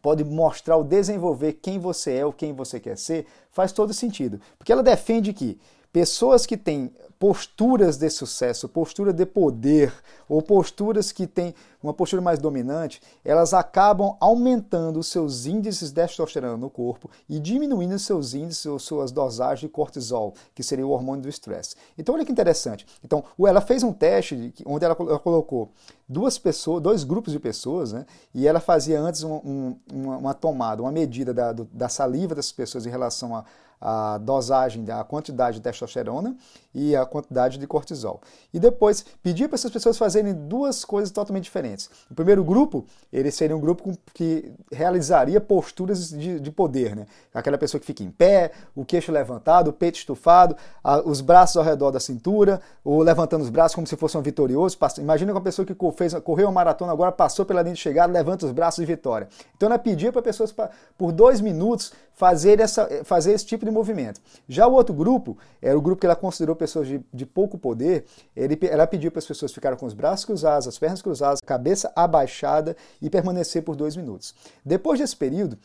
pode 0.00 0.24
mostrar 0.24 0.76
ou 0.76 0.84
desenvolver 0.84 1.54
quem 1.54 1.80
você 1.80 2.14
é 2.18 2.24
ou 2.24 2.32
quem 2.32 2.52
você 2.52 2.78
quer 2.78 2.96
ser, 2.96 3.26
faz 3.50 3.72
todo 3.72 3.92
sentido. 3.92 4.40
Porque 4.56 4.70
ela 4.70 4.84
defende 4.84 5.32
que 5.32 5.58
pessoas 5.92 6.46
que 6.46 6.56
têm 6.56 6.94
posturas 7.18 7.96
de 7.96 8.10
sucesso, 8.10 8.68
postura 8.68 9.12
de 9.12 9.24
poder 9.24 9.92
ou 10.28 10.42
posturas 10.42 11.12
que 11.12 11.26
têm 11.26 11.54
uma 11.82 11.94
postura 11.94 12.20
mais 12.20 12.38
dominante, 12.38 13.00
elas 13.24 13.54
acabam 13.54 14.16
aumentando 14.20 14.98
os 14.98 15.06
seus 15.06 15.46
índices 15.46 15.90
de 15.90 15.94
testosterona 15.94 16.56
no 16.56 16.68
corpo 16.68 17.08
e 17.28 17.38
diminuindo 17.38 17.98
seus 17.98 18.34
índices 18.34 18.66
ou 18.66 18.78
suas 18.78 19.12
dosagens 19.12 19.60
de 19.60 19.68
cortisol, 19.68 20.34
que 20.54 20.62
seria 20.62 20.86
o 20.86 20.90
hormônio 20.90 21.22
do 21.22 21.28
estresse. 21.28 21.76
Então 21.96 22.14
olha 22.14 22.24
que 22.24 22.32
interessante. 22.32 22.86
Então, 23.04 23.24
ela 23.46 23.60
fez 23.60 23.82
um 23.82 23.92
teste 23.92 24.52
onde 24.66 24.84
ela 24.84 24.94
colocou 24.94 25.70
duas 26.08 26.38
pessoas, 26.38 26.82
dois 26.82 27.04
grupos 27.04 27.32
de 27.32 27.38
pessoas, 27.38 27.92
né? 27.92 28.04
E 28.34 28.46
ela 28.46 28.60
fazia 28.60 29.00
antes 29.00 29.22
um, 29.22 29.34
um, 29.34 29.76
uma, 29.92 30.16
uma, 30.16 30.34
tomada, 30.34 30.82
uma 30.82 30.92
medida 30.92 31.32
da, 31.32 31.52
da 31.52 31.88
saliva 31.88 32.34
dessas 32.34 32.52
pessoas 32.52 32.84
em 32.84 32.90
relação 32.90 33.44
a 33.80 34.18
dosagem, 34.18 34.84
a 34.90 35.04
quantidade 35.04 35.58
de 35.58 35.62
testosterona 35.62 36.36
e 36.76 36.94
a 36.94 37.06
quantidade 37.06 37.56
de 37.56 37.66
cortisol. 37.66 38.20
E 38.52 38.60
depois 38.60 39.02
pedir 39.22 39.48
para 39.48 39.54
essas 39.54 39.70
pessoas 39.70 39.96
fazerem 39.96 40.34
duas 40.34 40.84
coisas 40.84 41.10
totalmente 41.10 41.44
diferentes. 41.44 41.88
O 42.10 42.14
primeiro 42.14 42.44
grupo, 42.44 42.84
ele 43.10 43.30
seria 43.30 43.56
um 43.56 43.60
grupo 43.60 43.96
que 44.12 44.52
realizaria 44.70 45.40
posturas 45.40 46.10
de, 46.10 46.38
de 46.38 46.50
poder, 46.50 46.94
né? 46.94 47.06
Aquela 47.32 47.56
pessoa 47.56 47.80
que 47.80 47.86
fica 47.86 48.02
em 48.02 48.10
pé, 48.10 48.52
o 48.74 48.84
queixo 48.84 49.10
levantado, 49.10 49.68
o 49.68 49.72
peito 49.72 49.96
estufado, 49.96 50.54
a, 50.84 51.00
os 51.00 51.22
braços 51.22 51.56
ao 51.56 51.64
redor 51.64 51.90
da 51.90 51.98
cintura, 51.98 52.60
ou 52.84 53.00
levantando 53.00 53.42
os 53.42 53.48
braços 53.48 53.74
como 53.74 53.86
se 53.86 53.96
fosse 53.96 54.18
um 54.18 54.22
vitorioso. 54.22 54.76
Imagina 54.98 55.32
uma 55.32 55.40
pessoa 55.40 55.64
que 55.64 55.74
fez, 55.96 56.12
correu 56.20 56.46
uma 56.46 56.52
maratona, 56.52 56.92
agora 56.92 57.10
passou 57.10 57.46
pela 57.46 57.62
linha 57.62 57.74
de 57.74 57.80
chegada, 57.80 58.12
levanta 58.12 58.44
os 58.44 58.52
braços 58.52 58.84
de 58.84 58.86
vitória. 58.86 59.28
Então 59.56 59.66
ela 59.66 59.78
pedia 59.78 60.12
para 60.12 60.20
pessoas 60.20 60.52
pra, 60.52 60.68
por 60.98 61.10
dois 61.10 61.40
minutos 61.40 61.92
fazer, 62.16 62.60
essa, 62.60 63.04
fazer 63.04 63.32
esse 63.32 63.44
tipo 63.46 63.64
de 63.64 63.70
movimento. 63.70 64.20
Já 64.48 64.66
o 64.66 64.72
outro 64.72 64.94
grupo, 64.94 65.36
era 65.60 65.76
o 65.76 65.80
grupo 65.80 66.00
que 66.00 66.06
ela 66.06 66.16
considerou 66.16 66.56
pessoas 66.66 66.88
de, 66.88 67.00
de 67.12 67.24
pouco 67.24 67.56
poder, 67.56 68.04
ele, 68.34 68.58
ela 68.68 68.86
pediu 68.86 69.10
para 69.10 69.20
as 69.20 69.26
pessoas 69.26 69.52
ficarem 69.52 69.78
com 69.78 69.86
os 69.86 69.94
braços 69.94 70.24
cruzados, 70.24 70.66
as 70.66 70.78
pernas 70.78 71.00
cruzadas, 71.00 71.40
cabeça 71.40 71.92
abaixada 71.94 72.76
e 73.00 73.08
permanecer 73.08 73.62
por 73.62 73.76
dois 73.76 73.96
minutos. 73.96 74.34
Depois 74.64 74.98
desse 74.98 75.16
período, 75.16 75.56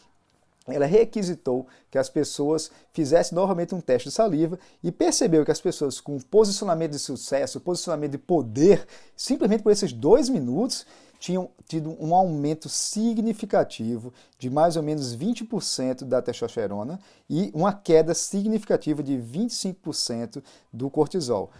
ela 0.67 0.85
requisitou 0.85 1.65
que 1.89 1.97
as 1.97 2.07
pessoas 2.07 2.71
fizessem 2.93 3.35
novamente 3.35 3.73
um 3.73 3.81
teste 3.81 4.09
de 4.09 4.15
saliva 4.15 4.59
e 4.83 4.91
percebeu 4.91 5.43
que 5.43 5.51
as 5.51 5.59
pessoas 5.59 5.99
com 5.99 6.19
posicionamento 6.19 6.91
de 6.91 6.99
sucesso, 6.99 7.59
posicionamento 7.59 8.11
de 8.11 8.17
poder, 8.19 8.85
simplesmente 9.15 9.63
por 9.63 9.71
esses 9.71 9.91
dois 9.91 10.29
minutos, 10.29 10.85
tinham 11.21 11.51
tido 11.67 11.95
um 12.03 12.15
aumento 12.15 12.67
significativo 12.67 14.11
de 14.39 14.49
mais 14.49 14.75
ou 14.75 14.81
menos 14.81 15.15
20% 15.15 16.03
da 16.03 16.19
testosterona 16.19 16.99
e 17.29 17.51
uma 17.53 17.71
queda 17.71 18.15
significativa 18.15 19.03
de 19.03 19.13
25% 19.13 20.43
do 20.73 20.89
cortisol. 20.89 21.51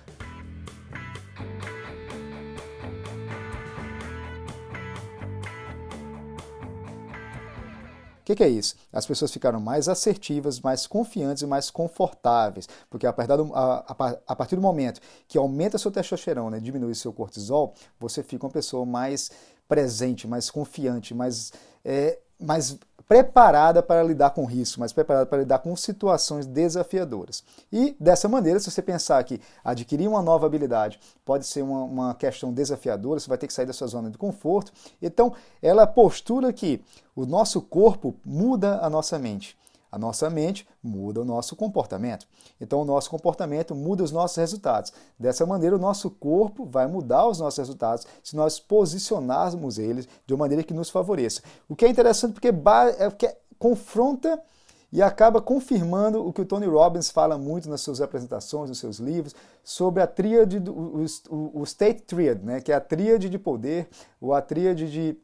Que, 8.32 8.38
que, 8.38 8.44
é 8.44 8.50
isso? 8.50 8.76
As 8.92 9.06
pessoas 9.06 9.32
ficaram 9.32 9.60
mais 9.60 9.88
assertivas, 9.88 10.60
mais 10.60 10.88
confiantes 10.88 11.44
e 11.44 11.48
mais 11.48 11.70
confortáveis, 11.70 12.68
porque 12.90 13.06
a 13.06 13.14
partir 13.14 14.56
do, 14.56 14.62
momento 14.62 15.02
que 15.28 15.38
aumenta 15.38 15.78
sua 15.78 15.92
testosterona 15.92 16.58
e 16.58 16.62
diminui 16.62 16.96
seu 16.96 17.14
cortisol, 17.14 17.74
você 18.00 18.24
fica 18.24 18.46
uma 18.46 18.52
pessoa 18.52 18.86
mais 18.86 19.32
presente, 19.68 20.28
mais 20.28 20.50
confiante, 20.50 21.14
mais, 21.14 21.54
é, 21.84 22.20
mais 22.40 22.78
preparada 23.12 23.84
para 23.84 24.01
lidar 24.03 24.30
com 24.30 24.46
risco, 24.46 24.80
mais 24.80 24.94
preparada 24.94 25.25
para 25.25 25.39
lidar 25.39 25.60
com 25.60 25.75
situações 25.75 26.46
desafiadoras. 26.46 27.44
E 27.70 27.94
dessa 28.00 28.30
maneira, 28.30 28.58
se 28.58 28.72
você 28.72 28.82
pensar 28.82 29.22
que 29.25 29.41
adquirir 29.65 30.08
uma 30.08 30.22
nova 30.22 30.46
habilidade 30.46 30.98
pode 31.25 31.46
ser 31.46 31.62
uma, 31.62 31.84
uma 31.84 32.15
questão 32.15 32.53
desafiadora, 32.53 33.20
você 33.20 33.27
vai 33.27 33.38
ter 33.38 33.48
que 33.48 33.53
sair 33.53 33.65
da 33.65 33.74
sua 33.74 33.88
zona 33.88 34.10
de 34.10 34.18
conforto. 34.18 34.72
Então, 35.01 35.34
ela 35.62 35.86
postura 35.86 36.53
que 36.53 36.82
o 37.13 37.25
nosso 37.25 37.62
corpo 37.62 38.15
muda 38.24 38.80
a 38.82 38.89
nossa 38.89 39.20
mente. 39.20 39.58
A 39.92 40.00
nossa 40.00 40.30
mente 40.30 40.68
muda 40.82 41.22
o 41.22 41.26
nosso 41.26 41.56
comportamento. 41.56 42.26
Então, 42.60 42.82
o 42.82 42.86
nosso 42.86 43.10
comportamento 43.10 43.76
muda 43.76 44.04
os 44.04 44.12
nossos 44.12 44.38
resultados. 44.38 44.94
Dessa 45.20 45.46
maneira, 45.46 45.76
o 45.76 45.80
nosso 45.80 46.10
corpo 46.10 46.66
vai 46.66 46.88
mudar 46.88 47.28
os 47.28 47.40
nossos 47.40 47.58
resultados 47.58 48.08
se 48.24 48.36
nós 48.36 48.60
posicionarmos 48.60 49.78
eles 49.78 50.08
de 50.26 50.34
uma 50.34 50.40
maneira 50.46 50.64
que 50.64 50.74
nos 50.74 50.90
favoreça. 50.90 51.42
O 51.68 51.76
que 51.76 51.86
é 51.86 51.90
interessante 51.90 52.34
porque, 52.34 52.48
é 52.48 53.10
porque 53.10 53.36
confronta 53.60 54.42
e 54.92 55.02
acaba 55.02 55.42
confirmando 55.42 56.26
o 56.26 56.34
que 56.34 56.42
o 56.42 56.46
Tony 56.46 56.66
Robbins 56.66 57.10
fala 57.10 57.38
muito 57.38 57.70
nas 57.70 57.82
suas 57.82 58.02
apresentações, 58.02 58.70
nos 58.70 58.80
seus 58.80 58.98
livros, 58.98 59.34
sobre 59.64 60.04
a 60.04 60.08
tríade, 60.08 60.60
do, 60.60 60.74
o, 60.74 61.06
o, 61.30 61.62
o 61.62 61.64
State 61.64 62.02
Triad, 62.02 62.44
né, 62.44 62.60
que 62.60 62.72
é 62.72 62.76
a 62.76 62.82
tríade 62.82 63.30
de 63.30 63.40
poder, 63.40 63.88
ou 64.20 64.34
a 64.34 64.42
tríade 64.42 64.92
de 64.92 65.18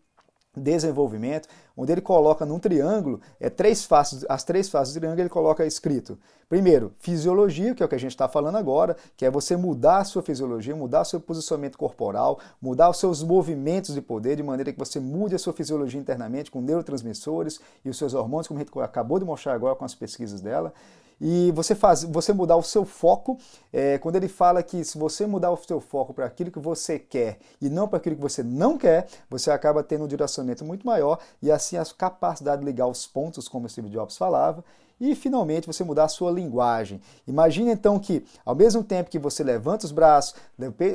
desenvolvimento, 0.55 1.47
onde 1.77 1.91
ele 1.91 2.01
coloca 2.01 2.45
num 2.45 2.57
triângulo, 2.57 3.21
é 3.39 3.49
três 3.49 3.85
faces, 3.85 4.25
as 4.27 4.43
três 4.43 4.67
faces 4.67 4.95
do 4.95 4.99
triângulo 4.99 5.21
ele 5.21 5.29
coloca 5.29 5.63
escrito. 5.65 6.17
Primeiro, 6.49 6.93
fisiologia, 6.99 7.75
que 7.75 7.83
é 7.83 7.85
o 7.85 7.89
que 7.89 7.95
a 7.95 7.99
gente 7.99 8.11
está 8.11 8.27
falando 8.27 8.55
agora, 8.55 8.95
que 9.15 9.25
é 9.25 9.29
você 9.29 9.57
mudar 9.57 9.97
a 9.97 10.03
sua 10.05 10.23
fisiologia, 10.23 10.75
mudar 10.75 11.01
o 11.01 11.05
seu 11.05 11.19
posicionamento 11.19 11.77
corporal, 11.77 12.39
mudar 12.61 12.89
os 12.89 12.97
seus 12.97 13.21
movimentos 13.21 13.93
de 13.93 14.01
poder, 14.01 14.37
de 14.37 14.43
maneira 14.43 14.71
que 14.71 14.79
você 14.79 14.99
mude 14.99 15.35
a 15.35 15.39
sua 15.39 15.51
fisiologia 15.51 15.99
internamente 15.99 16.49
com 16.49 16.61
neurotransmissores 16.61 17.59
e 17.83 17.89
os 17.89 17.97
seus 17.97 18.13
hormônios, 18.13 18.47
como 18.47 18.59
a 18.59 18.63
gente 18.63 18.79
acabou 18.79 19.19
de 19.19 19.25
mostrar 19.25 19.53
agora 19.53 19.75
com 19.75 19.85
as 19.85 19.93
pesquisas 19.93 20.41
dela 20.41 20.73
e 21.19 21.51
você 21.51 21.73
faz, 21.73 22.03
você 22.03 22.31
mudar 22.31 22.55
o 22.55 22.63
seu 22.63 22.85
foco, 22.85 23.37
é, 23.73 23.97
quando 23.97 24.15
ele 24.15 24.27
fala 24.27 24.61
que 24.61 24.83
se 24.83 24.97
você 24.97 25.25
mudar 25.25 25.51
o 25.51 25.57
seu 25.57 25.79
foco 25.79 26.13
para 26.13 26.25
aquilo 26.25 26.51
que 26.51 26.59
você 26.59 26.99
quer 26.99 27.39
e 27.61 27.69
não 27.69 27.87
para 27.87 27.97
aquilo 27.97 28.15
que 28.15 28.21
você 28.21 28.43
não 28.43 28.77
quer, 28.77 29.07
você 29.29 29.49
acaba 29.49 29.83
tendo 29.83 30.05
um 30.05 30.07
direcionamento 30.07 30.63
muito 30.63 30.85
maior 30.85 31.19
e 31.41 31.51
assim 31.51 31.77
a 31.77 31.85
capacidade 31.85 32.59
de 32.59 32.65
ligar 32.65 32.87
os 32.87 33.07
pontos, 33.07 33.47
como 33.47 33.65
o 33.65 33.69
Steve 33.69 33.89
Jobs 33.89 34.17
falava, 34.17 34.63
e 34.99 35.15
finalmente 35.15 35.67
você 35.67 35.83
mudar 35.83 36.05
a 36.05 36.07
sua 36.07 36.31
linguagem. 36.31 37.01
Imagine 37.27 37.71
então 37.71 37.99
que, 37.99 38.23
ao 38.45 38.55
mesmo 38.55 38.83
tempo 38.83 39.09
que 39.09 39.19
você 39.19 39.43
levanta 39.43 39.85
os 39.85 39.91
braços, 39.91 40.35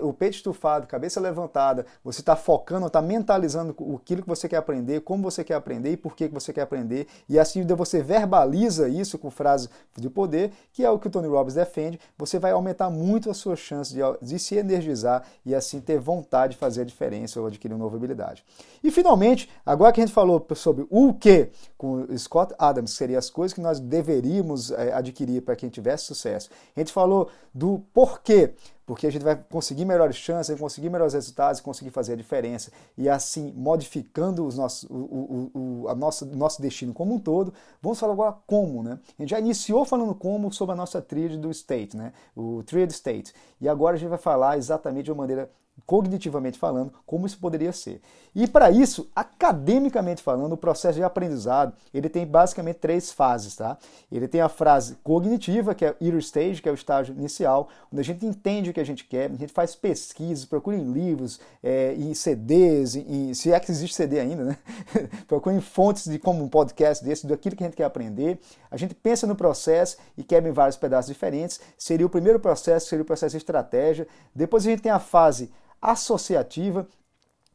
o 0.02 0.12
peito 0.12 0.34
estufado, 0.34 0.86
cabeça 0.86 1.20
levantada, 1.20 1.86
você 2.04 2.20
está 2.20 2.36
focando, 2.36 2.86
está 2.86 3.00
mentalizando 3.00 3.74
aquilo 3.96 4.22
que 4.22 4.28
você 4.28 4.48
quer 4.48 4.56
aprender, 4.56 5.00
como 5.00 5.22
você 5.22 5.44
quer 5.44 5.54
aprender 5.54 5.92
e 5.92 5.96
por 5.96 6.16
que 6.16 6.28
você 6.28 6.52
quer 6.52 6.62
aprender, 6.62 7.06
e 7.28 7.38
assim 7.38 7.64
você 7.66 8.02
verbaliza 8.02 8.88
isso 8.88 9.18
com 9.18 9.30
frases 9.30 9.68
de 9.96 10.10
poder, 10.10 10.52
que 10.72 10.84
é 10.84 10.90
o 10.90 10.98
que 10.98 11.06
o 11.06 11.10
Tony 11.10 11.28
Robbins 11.28 11.54
defende, 11.54 11.98
você 12.18 12.38
vai 12.38 12.52
aumentar 12.52 12.90
muito 12.90 13.30
a 13.30 13.34
sua 13.34 13.56
chance 13.56 13.92
de, 13.92 14.00
de 14.20 14.38
se 14.38 14.56
energizar 14.56 15.24
e 15.44 15.54
assim 15.54 15.80
ter 15.80 15.98
vontade 15.98 16.52
de 16.52 16.58
fazer 16.58 16.82
a 16.82 16.84
diferença 16.84 17.40
ou 17.40 17.46
adquirir 17.46 17.74
uma 17.74 17.84
nova 17.84 17.96
habilidade. 17.96 18.44
E 18.82 18.90
finalmente, 18.90 19.48
agora 19.64 19.92
que 19.92 20.00
a 20.00 20.04
gente 20.04 20.14
falou 20.14 20.44
sobre 20.54 20.86
o 20.90 21.14
que 21.14 21.50
com 21.76 22.06
Scott 22.16 22.54
Adams, 22.58 22.92
que 22.92 22.98
seriam 22.98 23.18
as 23.18 23.30
coisas 23.30 23.52
que 23.52 23.60
nós 23.60 23.80
deveríamos 23.92 24.70
é, 24.70 24.90
adquirir 24.94 25.42
para 25.42 25.54
quem 25.54 25.68
tivesse 25.68 26.04
sucesso. 26.04 26.48
A 26.74 26.80
gente 26.80 26.90
falou 26.90 27.28
do 27.52 27.80
porquê, 27.92 28.54
porque 28.86 29.06
a 29.06 29.12
gente 29.12 29.22
vai 29.22 29.36
conseguir 29.36 29.84
melhores 29.84 30.16
chances, 30.16 30.58
conseguir 30.58 30.88
melhores 30.88 31.12
resultados, 31.12 31.60
conseguir 31.60 31.90
fazer 31.90 32.14
a 32.14 32.16
diferença 32.16 32.72
e 32.96 33.06
assim 33.06 33.52
modificando 33.54 34.46
os 34.46 34.56
nossos, 34.56 34.88
o, 34.88 34.94
o, 34.94 35.50
o 35.84 35.88
a 35.88 35.94
nossa, 35.94 36.24
nosso 36.24 36.62
destino 36.62 36.94
como 36.94 37.14
um 37.14 37.18
todo. 37.18 37.52
Vamos 37.82 38.00
falar 38.00 38.14
agora 38.14 38.34
como, 38.46 38.82
né? 38.82 38.98
A 39.18 39.22
gente 39.22 39.30
já 39.30 39.38
iniciou 39.38 39.84
falando 39.84 40.14
como 40.14 40.50
sobre 40.50 40.72
a 40.72 40.76
nossa 40.76 41.02
tríade 41.02 41.36
do 41.36 41.50
state, 41.50 41.94
né? 41.94 42.14
O 42.34 42.62
triad 42.64 42.90
state. 42.90 43.34
E 43.60 43.68
agora 43.68 43.96
a 43.96 43.98
gente 43.98 44.08
vai 44.08 44.18
falar 44.18 44.56
exatamente 44.56 45.04
de 45.04 45.12
uma 45.12 45.18
maneira 45.18 45.50
cognitivamente 45.86 46.58
falando, 46.58 46.92
como 47.04 47.26
isso 47.26 47.38
poderia 47.38 47.72
ser. 47.72 48.00
E 48.34 48.46
para 48.46 48.70
isso, 48.70 49.10
academicamente 49.14 50.22
falando, 50.22 50.52
o 50.52 50.56
processo 50.56 50.94
de 50.94 51.02
aprendizado, 51.02 51.74
ele 51.92 52.08
tem 52.08 52.26
basicamente 52.26 52.76
três 52.76 53.12
fases, 53.12 53.56
tá? 53.56 53.76
Ele 54.10 54.26
tem 54.26 54.40
a 54.40 54.48
fase 54.48 54.96
cognitiva, 55.02 55.74
que 55.74 55.84
é 55.84 55.94
o 56.00 56.18
stage, 56.18 56.62
que 56.62 56.68
é 56.68 56.72
o 56.72 56.74
estágio 56.74 57.14
inicial, 57.14 57.68
onde 57.92 58.00
a 58.00 58.04
gente 58.04 58.24
entende 58.24 58.70
o 58.70 58.72
que 58.72 58.80
a 58.80 58.84
gente 58.84 59.04
quer, 59.04 59.30
a 59.30 59.34
gente 59.34 59.52
faz 59.52 59.74
pesquisas, 59.74 60.46
procura 60.46 60.76
em 60.76 60.92
livros, 60.92 61.38
é, 61.62 61.94
em 61.94 62.14
CDs, 62.14 62.96
em, 62.96 63.34
se 63.34 63.52
é 63.52 63.60
que 63.60 63.70
existe 63.70 63.94
CD 63.94 64.18
ainda, 64.18 64.44
né? 64.44 64.58
procura 65.28 65.54
em 65.54 65.60
fontes 65.60 66.10
de 66.10 66.18
como 66.18 66.42
um 66.42 66.48
podcast 66.48 67.04
desse, 67.04 67.26
daquilo 67.26 67.54
que 67.54 67.64
a 67.64 67.66
gente 67.66 67.76
quer 67.76 67.84
aprender. 67.84 68.38
A 68.70 68.78
gente 68.78 68.94
pensa 68.94 69.26
no 69.26 69.36
processo 69.36 69.98
e 70.16 70.24
quebra 70.24 70.48
em 70.48 70.54
vários 70.54 70.78
pedaços 70.78 71.12
diferentes. 71.12 71.60
Seria 71.76 72.06
o 72.06 72.10
primeiro 72.10 72.40
processo, 72.40 72.88
seria 72.88 73.02
o 73.02 73.06
processo 73.06 73.32
de 73.32 73.38
estratégia. 73.38 74.08
Depois 74.34 74.66
a 74.66 74.70
gente 74.70 74.80
tem 74.80 74.90
a 74.90 74.98
fase 74.98 75.50
associativa, 75.82 76.86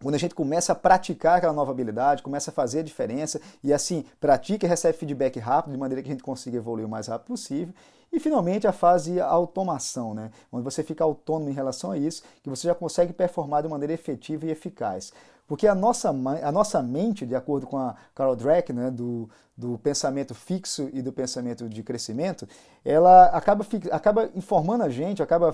quando 0.03 0.15
a 0.15 0.19
gente 0.19 0.35
começa 0.35 0.73
a 0.73 0.75
praticar 0.75 1.37
aquela 1.37 1.53
nova 1.53 1.71
habilidade, 1.71 2.21
começa 2.21 2.51
a 2.51 2.53
fazer 2.53 2.79
a 2.79 2.83
diferença 2.83 3.41
e 3.63 3.73
assim 3.73 4.05
pratica 4.19 4.65
e 4.65 4.69
recebe 4.69 4.97
feedback 4.97 5.39
rápido, 5.39 5.73
de 5.73 5.79
maneira 5.79 6.03
que 6.03 6.09
a 6.09 6.11
gente 6.11 6.23
consiga 6.23 6.57
evoluir 6.57 6.85
o 6.85 6.89
mais 6.89 7.07
rápido 7.07 7.27
possível. 7.27 7.73
E 8.11 8.19
finalmente 8.19 8.67
a 8.67 8.71
fase 8.71 9.19
automação, 9.19 10.13
né? 10.13 10.31
onde 10.51 10.63
você 10.63 10.83
fica 10.83 11.03
autônomo 11.03 11.49
em 11.49 11.53
relação 11.53 11.91
a 11.91 11.97
isso, 11.97 12.23
que 12.43 12.49
você 12.49 12.67
já 12.67 12.75
consegue 12.75 13.11
performar 13.11 13.63
de 13.63 13.69
maneira 13.69 13.93
efetiva 13.93 14.45
e 14.45 14.51
eficaz. 14.51 15.11
Porque 15.47 15.65
a 15.65 15.73
nossa, 15.73 16.09
a 16.09 16.51
nossa 16.51 16.81
mente, 16.81 17.25
de 17.25 17.35
acordo 17.35 17.65
com 17.65 17.77
a 17.77 17.95
Carol 18.13 18.35
Dweck, 18.35 18.71
né, 18.73 18.91
do, 18.91 19.29
do 19.55 19.77
pensamento 19.77 20.35
fixo 20.35 20.89
e 20.93 21.01
do 21.01 21.11
pensamento 21.11 21.67
de 21.67 21.81
crescimento, 21.83 22.47
ela 22.83 23.25
acaba, 23.27 23.65
acaba 23.91 24.29
informando 24.35 24.83
a 24.83 24.89
gente, 24.89 25.23
acaba 25.23 25.53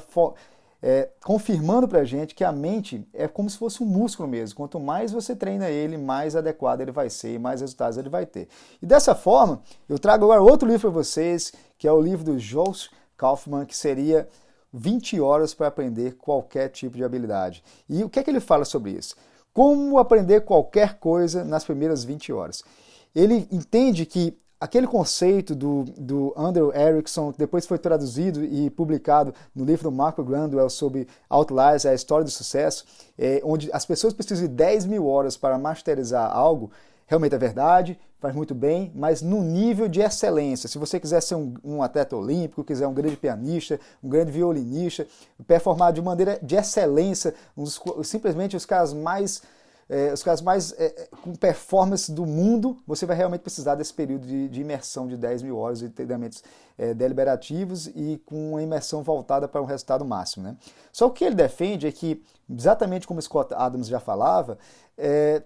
é, 0.85 1.09
confirmando 1.23 1.87
para 1.87 1.99
a 1.99 2.03
gente 2.03 2.35
que 2.35 2.43
a 2.43 2.51
mente 2.51 3.07
é 3.13 3.25
como 3.25 3.49
se 3.49 3.57
fosse 3.57 3.81
um 3.81 3.85
músculo 3.85 4.27
mesmo. 4.27 4.57
Quanto 4.57 4.81
mais 4.81 5.13
você 5.13 5.33
treina 5.33 5.69
ele, 5.69 5.97
mais 5.97 6.35
adequado 6.35 6.81
ele 6.81 6.91
vai 6.91 7.09
ser 7.09 7.35
e 7.35 7.39
mais 7.39 7.61
resultados 7.61 7.97
ele 7.97 8.09
vai 8.09 8.25
ter. 8.25 8.49
E 8.81 8.85
dessa 8.85 9.15
forma, 9.15 9.61
eu 9.87 9.97
trago 9.97 10.25
agora 10.25 10.41
outro 10.41 10.67
livro 10.67 10.81
para 10.81 11.01
vocês, 11.01 11.53
que 11.77 11.87
é 11.87 11.91
o 11.91 12.01
livro 12.01 12.25
do 12.25 12.35
Josh 12.35 12.91
Kaufman, 13.15 13.65
que 13.65 13.77
seria 13.77 14.27
20 14.73 15.21
horas 15.21 15.53
para 15.53 15.67
aprender 15.67 16.17
qualquer 16.17 16.67
tipo 16.67 16.97
de 16.97 17.03
habilidade. 17.05 17.63
E 17.87 18.03
o 18.03 18.09
que 18.09 18.19
é 18.19 18.23
que 18.23 18.29
ele 18.29 18.41
fala 18.41 18.65
sobre 18.65 18.91
isso? 18.91 19.15
Como 19.53 19.97
aprender 19.97 20.41
qualquer 20.41 20.95
coisa 20.95 21.45
nas 21.45 21.63
primeiras 21.63 22.03
20 22.03 22.33
horas. 22.33 22.61
Ele 23.15 23.47
entende 23.49 24.05
que 24.05 24.37
aquele 24.63 24.87
conceito 24.87 25.53
do, 25.53 25.83
do 25.83 26.33
Andrew 26.37 26.73
Erickson, 26.73 27.33
que 27.33 27.37
depois 27.37 27.65
foi 27.65 27.77
traduzido 27.77 28.45
e 28.45 28.69
publicado 28.69 29.33
no 29.53 29.65
livro 29.65 29.83
do 29.83 29.91
Marco 29.91 30.23
Granduel 30.23 30.69
sobre 30.69 31.05
Outliers, 31.29 31.85
a 31.85 31.93
história 31.93 32.23
do 32.23 32.31
sucesso, 32.31 32.85
é, 33.19 33.41
onde 33.43 33.69
as 33.73 33.85
pessoas 33.85 34.13
precisam 34.13 34.47
de 34.47 34.53
10 34.53 34.85
mil 34.85 35.05
horas 35.05 35.35
para 35.35 35.57
masterizar 35.57 36.31
algo, 36.31 36.71
realmente 37.05 37.35
é 37.35 37.37
verdade, 37.37 37.99
faz 38.21 38.33
muito 38.33 38.55
bem, 38.55 38.89
mas 38.95 39.21
no 39.21 39.43
nível 39.43 39.89
de 39.89 39.99
excelência. 39.99 40.69
Se 40.69 40.77
você 40.77 40.97
quiser 40.97 41.21
ser 41.21 41.35
um, 41.35 41.55
um 41.61 41.83
atleta 41.83 42.15
olímpico, 42.15 42.63
quiser 42.63 42.87
um 42.87 42.93
grande 42.93 43.17
pianista, 43.17 43.77
um 44.01 44.07
grande 44.07 44.31
violinista, 44.31 45.05
performar 45.45 45.91
de 45.91 46.01
maneira 46.01 46.39
de 46.41 46.55
excelência, 46.55 47.35
uns, 47.57 47.81
simplesmente 48.03 48.55
os 48.55 48.65
caras 48.65 48.93
mais 48.93 49.41
é, 49.93 50.11
os 50.11 50.23
caras 50.23 50.41
mais 50.41 50.73
é, 50.73 50.85
é, 50.85 51.09
com 51.21 51.35
performance 51.35 52.11
do 52.11 52.25
mundo, 52.25 52.81
você 52.87 53.05
vai 53.05 53.15
realmente 53.15 53.41
precisar 53.41 53.75
desse 53.75 53.93
período 53.93 54.25
de, 54.25 54.49
de 54.49 54.61
imersão 54.61 55.07
de 55.07 55.15
10 55.15 55.43
mil 55.43 55.55
horas 55.55 55.79
de 55.79 55.89
treinamentos 55.89 56.43
é, 56.75 56.95
deliberativos 56.95 57.85
e 57.85 58.19
com 58.25 58.53
uma 58.53 58.63
imersão 58.63 59.03
voltada 59.03 59.47
para 59.47 59.61
um 59.61 59.65
resultado 59.65 60.03
máximo. 60.03 60.45
Né? 60.45 60.57
Só 60.91 61.05
o 61.05 61.11
que 61.11 61.23
ele 61.23 61.35
defende 61.35 61.85
é 61.85 61.91
que, 61.91 62.23
exatamente 62.49 63.05
como 63.05 63.21
Scott 63.21 63.53
Adams 63.53 63.87
já 63.87 63.99
falava, 63.99 64.57
é, 64.97 65.43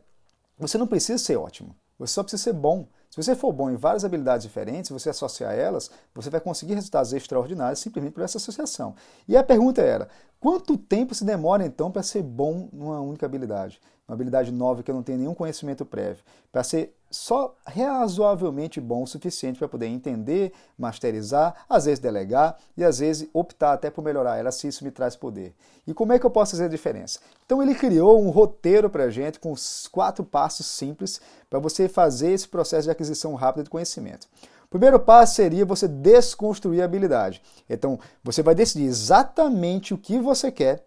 você 0.57 0.77
não 0.77 0.87
precisa 0.87 1.21
ser 1.21 1.35
ótimo, 1.35 1.75
você 1.99 2.13
só 2.13 2.23
precisa 2.23 2.43
ser 2.43 2.53
bom. 2.53 2.87
Se 3.09 3.21
você 3.21 3.35
for 3.35 3.51
bom 3.51 3.69
em 3.69 3.75
várias 3.75 4.05
habilidades 4.05 4.45
diferentes, 4.45 4.91
você 4.91 5.09
associar 5.09 5.55
elas, 5.55 5.91
você 6.15 6.29
vai 6.29 6.39
conseguir 6.39 6.75
resultados 6.75 7.11
extraordinários 7.11 7.79
simplesmente 7.79 8.13
por 8.13 8.23
essa 8.23 8.37
associação. 8.37 8.95
E 9.27 9.35
a 9.35 9.43
pergunta 9.43 9.81
era: 9.81 10.07
quanto 10.39 10.77
tempo 10.77 11.15
se 11.15 11.25
demora 11.25 11.65
então 11.65 11.91
para 11.91 12.03
ser 12.03 12.21
bom 12.21 12.69
numa 12.71 13.01
única 13.01 13.25
habilidade? 13.25 13.81
Uma 14.07 14.15
habilidade 14.15 14.51
nova 14.51 14.81
que 14.81 14.89
eu 14.89 14.95
não 14.95 15.03
tenho 15.03 15.17
nenhum 15.17 15.33
conhecimento 15.33 15.85
prévio, 15.85 16.23
para 16.51 16.63
ser 16.63 16.95
só 17.11 17.55
razoavelmente 17.65 18.79
bom 18.79 19.03
o 19.03 19.07
suficiente 19.07 19.59
para 19.59 19.67
poder 19.67 19.87
entender, 19.87 20.53
masterizar, 20.77 21.65
às 21.69 21.85
vezes 21.85 21.99
delegar 21.99 22.57
e 22.75 22.83
às 22.83 22.99
vezes 22.99 23.29
optar 23.33 23.73
até 23.73 23.89
por 23.89 24.03
melhorar 24.03 24.37
ela 24.37 24.51
se 24.51 24.67
isso 24.67 24.83
me 24.83 24.91
traz 24.91 25.15
poder. 25.15 25.53
E 25.85 25.93
como 25.93 26.13
é 26.13 26.19
que 26.19 26.25
eu 26.25 26.29
posso 26.29 26.51
fazer 26.51 26.65
a 26.65 26.69
diferença? 26.69 27.19
Então 27.45 27.61
ele 27.61 27.75
criou 27.75 28.21
um 28.21 28.29
roteiro 28.29 28.89
para 28.89 29.05
a 29.05 29.09
gente 29.09 29.39
com 29.39 29.53
quatro 29.91 30.23
passos 30.23 30.65
simples 30.65 31.21
para 31.49 31.59
você 31.59 31.87
fazer 31.87 32.31
esse 32.31 32.47
processo 32.47 32.83
de 32.83 32.91
aquisição 32.91 33.35
rápida 33.35 33.63
de 33.63 33.69
conhecimento. 33.69 34.27
O 34.65 34.69
primeiro 34.69 34.99
passo 34.99 35.35
seria 35.35 35.65
você 35.65 35.87
desconstruir 35.87 36.81
a 36.81 36.85
habilidade. 36.85 37.41
Então, 37.69 37.97
você 38.21 38.43
vai 38.43 38.53
decidir 38.53 38.83
exatamente 38.85 39.93
o 39.93 39.97
que 39.97 40.19
você 40.19 40.51
quer 40.51 40.85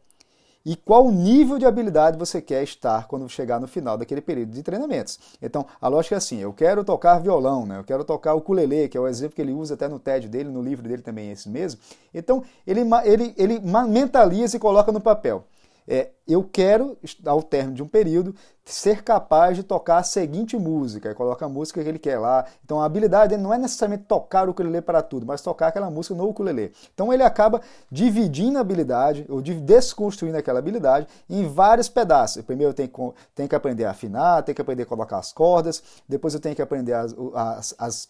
e 0.65 0.77
qual 0.77 1.11
nível 1.11 1.59
de 1.59 1.67
habilidade 1.67 2.19
você 2.19 2.41
quer 2.41 2.63
estar 2.63 3.07
quando 3.07 3.29
chegar 3.29 3.61
no 3.61 3.67
final 3.67 3.97
daquele 3.97 4.21
período 4.21 4.53
de 4.53 4.63
treinamentos. 4.63 5.19
Então, 5.41 5.67
a 5.81 5.89
lógica 5.89 6.17
é 6.17 6.19
assim: 6.19 6.39
eu 6.39 6.53
quero 6.53 6.85
tocar 6.85 7.19
violão, 7.19 7.65
né? 7.65 7.79
eu 7.79 7.85
quero 7.85 8.05
tocar 8.05 8.35
o 8.35 8.39
ukulele, 8.39 8.89
que 8.89 8.97
é 8.97 9.01
o 9.01 9.09
exemplo 9.09 9.35
que 9.35 9.43
ele 9.43 9.53
usa 9.53 9.75
até 9.75 9.89
no 9.89 9.99
TED 9.99 10.29
dele, 10.29 10.51
no 10.51 10.63
livro 10.63 10.89
dele 10.89 11.03
também 11.03 11.29
é 11.29 11.33
esse 11.33 11.49
mesmo. 11.49 11.81
Então, 12.13 12.43
ele, 12.67 12.83
ele, 13.05 13.35
ele 13.37 13.61
mentaliza 13.61 14.57
e 14.57 14.61
coloca 14.61 14.93
no 14.93 15.01
papel 15.01 15.45
é, 15.91 16.13
eu 16.29 16.45
quero, 16.45 16.97
ao 17.27 17.43
término 17.43 17.75
de 17.75 17.83
um 17.83 17.89
período, 17.89 18.33
ser 18.65 19.03
capaz 19.03 19.57
de 19.57 19.65
tocar 19.65 19.97
a 19.97 20.03
seguinte 20.05 20.57
música, 20.57 21.13
coloca 21.17 21.45
a 21.45 21.49
música 21.49 21.83
que 21.83 21.89
ele 21.89 21.99
quer 21.99 22.17
lá. 22.17 22.47
Então 22.65 22.81
a 22.81 22.85
habilidade 22.85 23.31
dele 23.31 23.43
não 23.43 23.53
é 23.53 23.59
necessariamente 23.59 24.05
tocar 24.05 24.47
o 24.47 24.53
ukulele 24.53 24.81
para 24.81 25.03
tudo, 25.03 25.27
mas 25.27 25.43
tocar 25.43 25.67
aquela 25.67 25.91
música 25.91 26.15
no 26.15 26.29
ukulele. 26.29 26.73
Então 26.95 27.13
ele 27.13 27.25
acaba 27.25 27.61
dividindo 27.91 28.59
a 28.59 28.61
habilidade, 28.61 29.27
ou 29.29 29.43
desconstruindo 29.43 30.39
aquela 30.39 30.61
habilidade 30.61 31.09
em 31.29 31.49
vários 31.49 31.89
pedaços. 31.89 32.41
Primeiro 32.45 32.71
eu 32.71 32.75
tenho, 32.75 33.15
tenho 33.35 33.49
que 33.49 33.57
aprender 33.57 33.85
a 33.87 33.91
afinar, 33.91 34.45
tenho 34.45 34.55
que 34.55 34.63
aprender 34.63 34.85
a 34.85 34.87
colocar 34.87 35.19
as 35.19 35.33
cordas, 35.33 35.83
depois 36.09 36.35
eu 36.35 36.41
tenho 36.41 36.55
que 36.55 36.63
aprender 36.63 36.93
as, 36.93 37.13
as, 37.35 37.75
as 37.77 38.09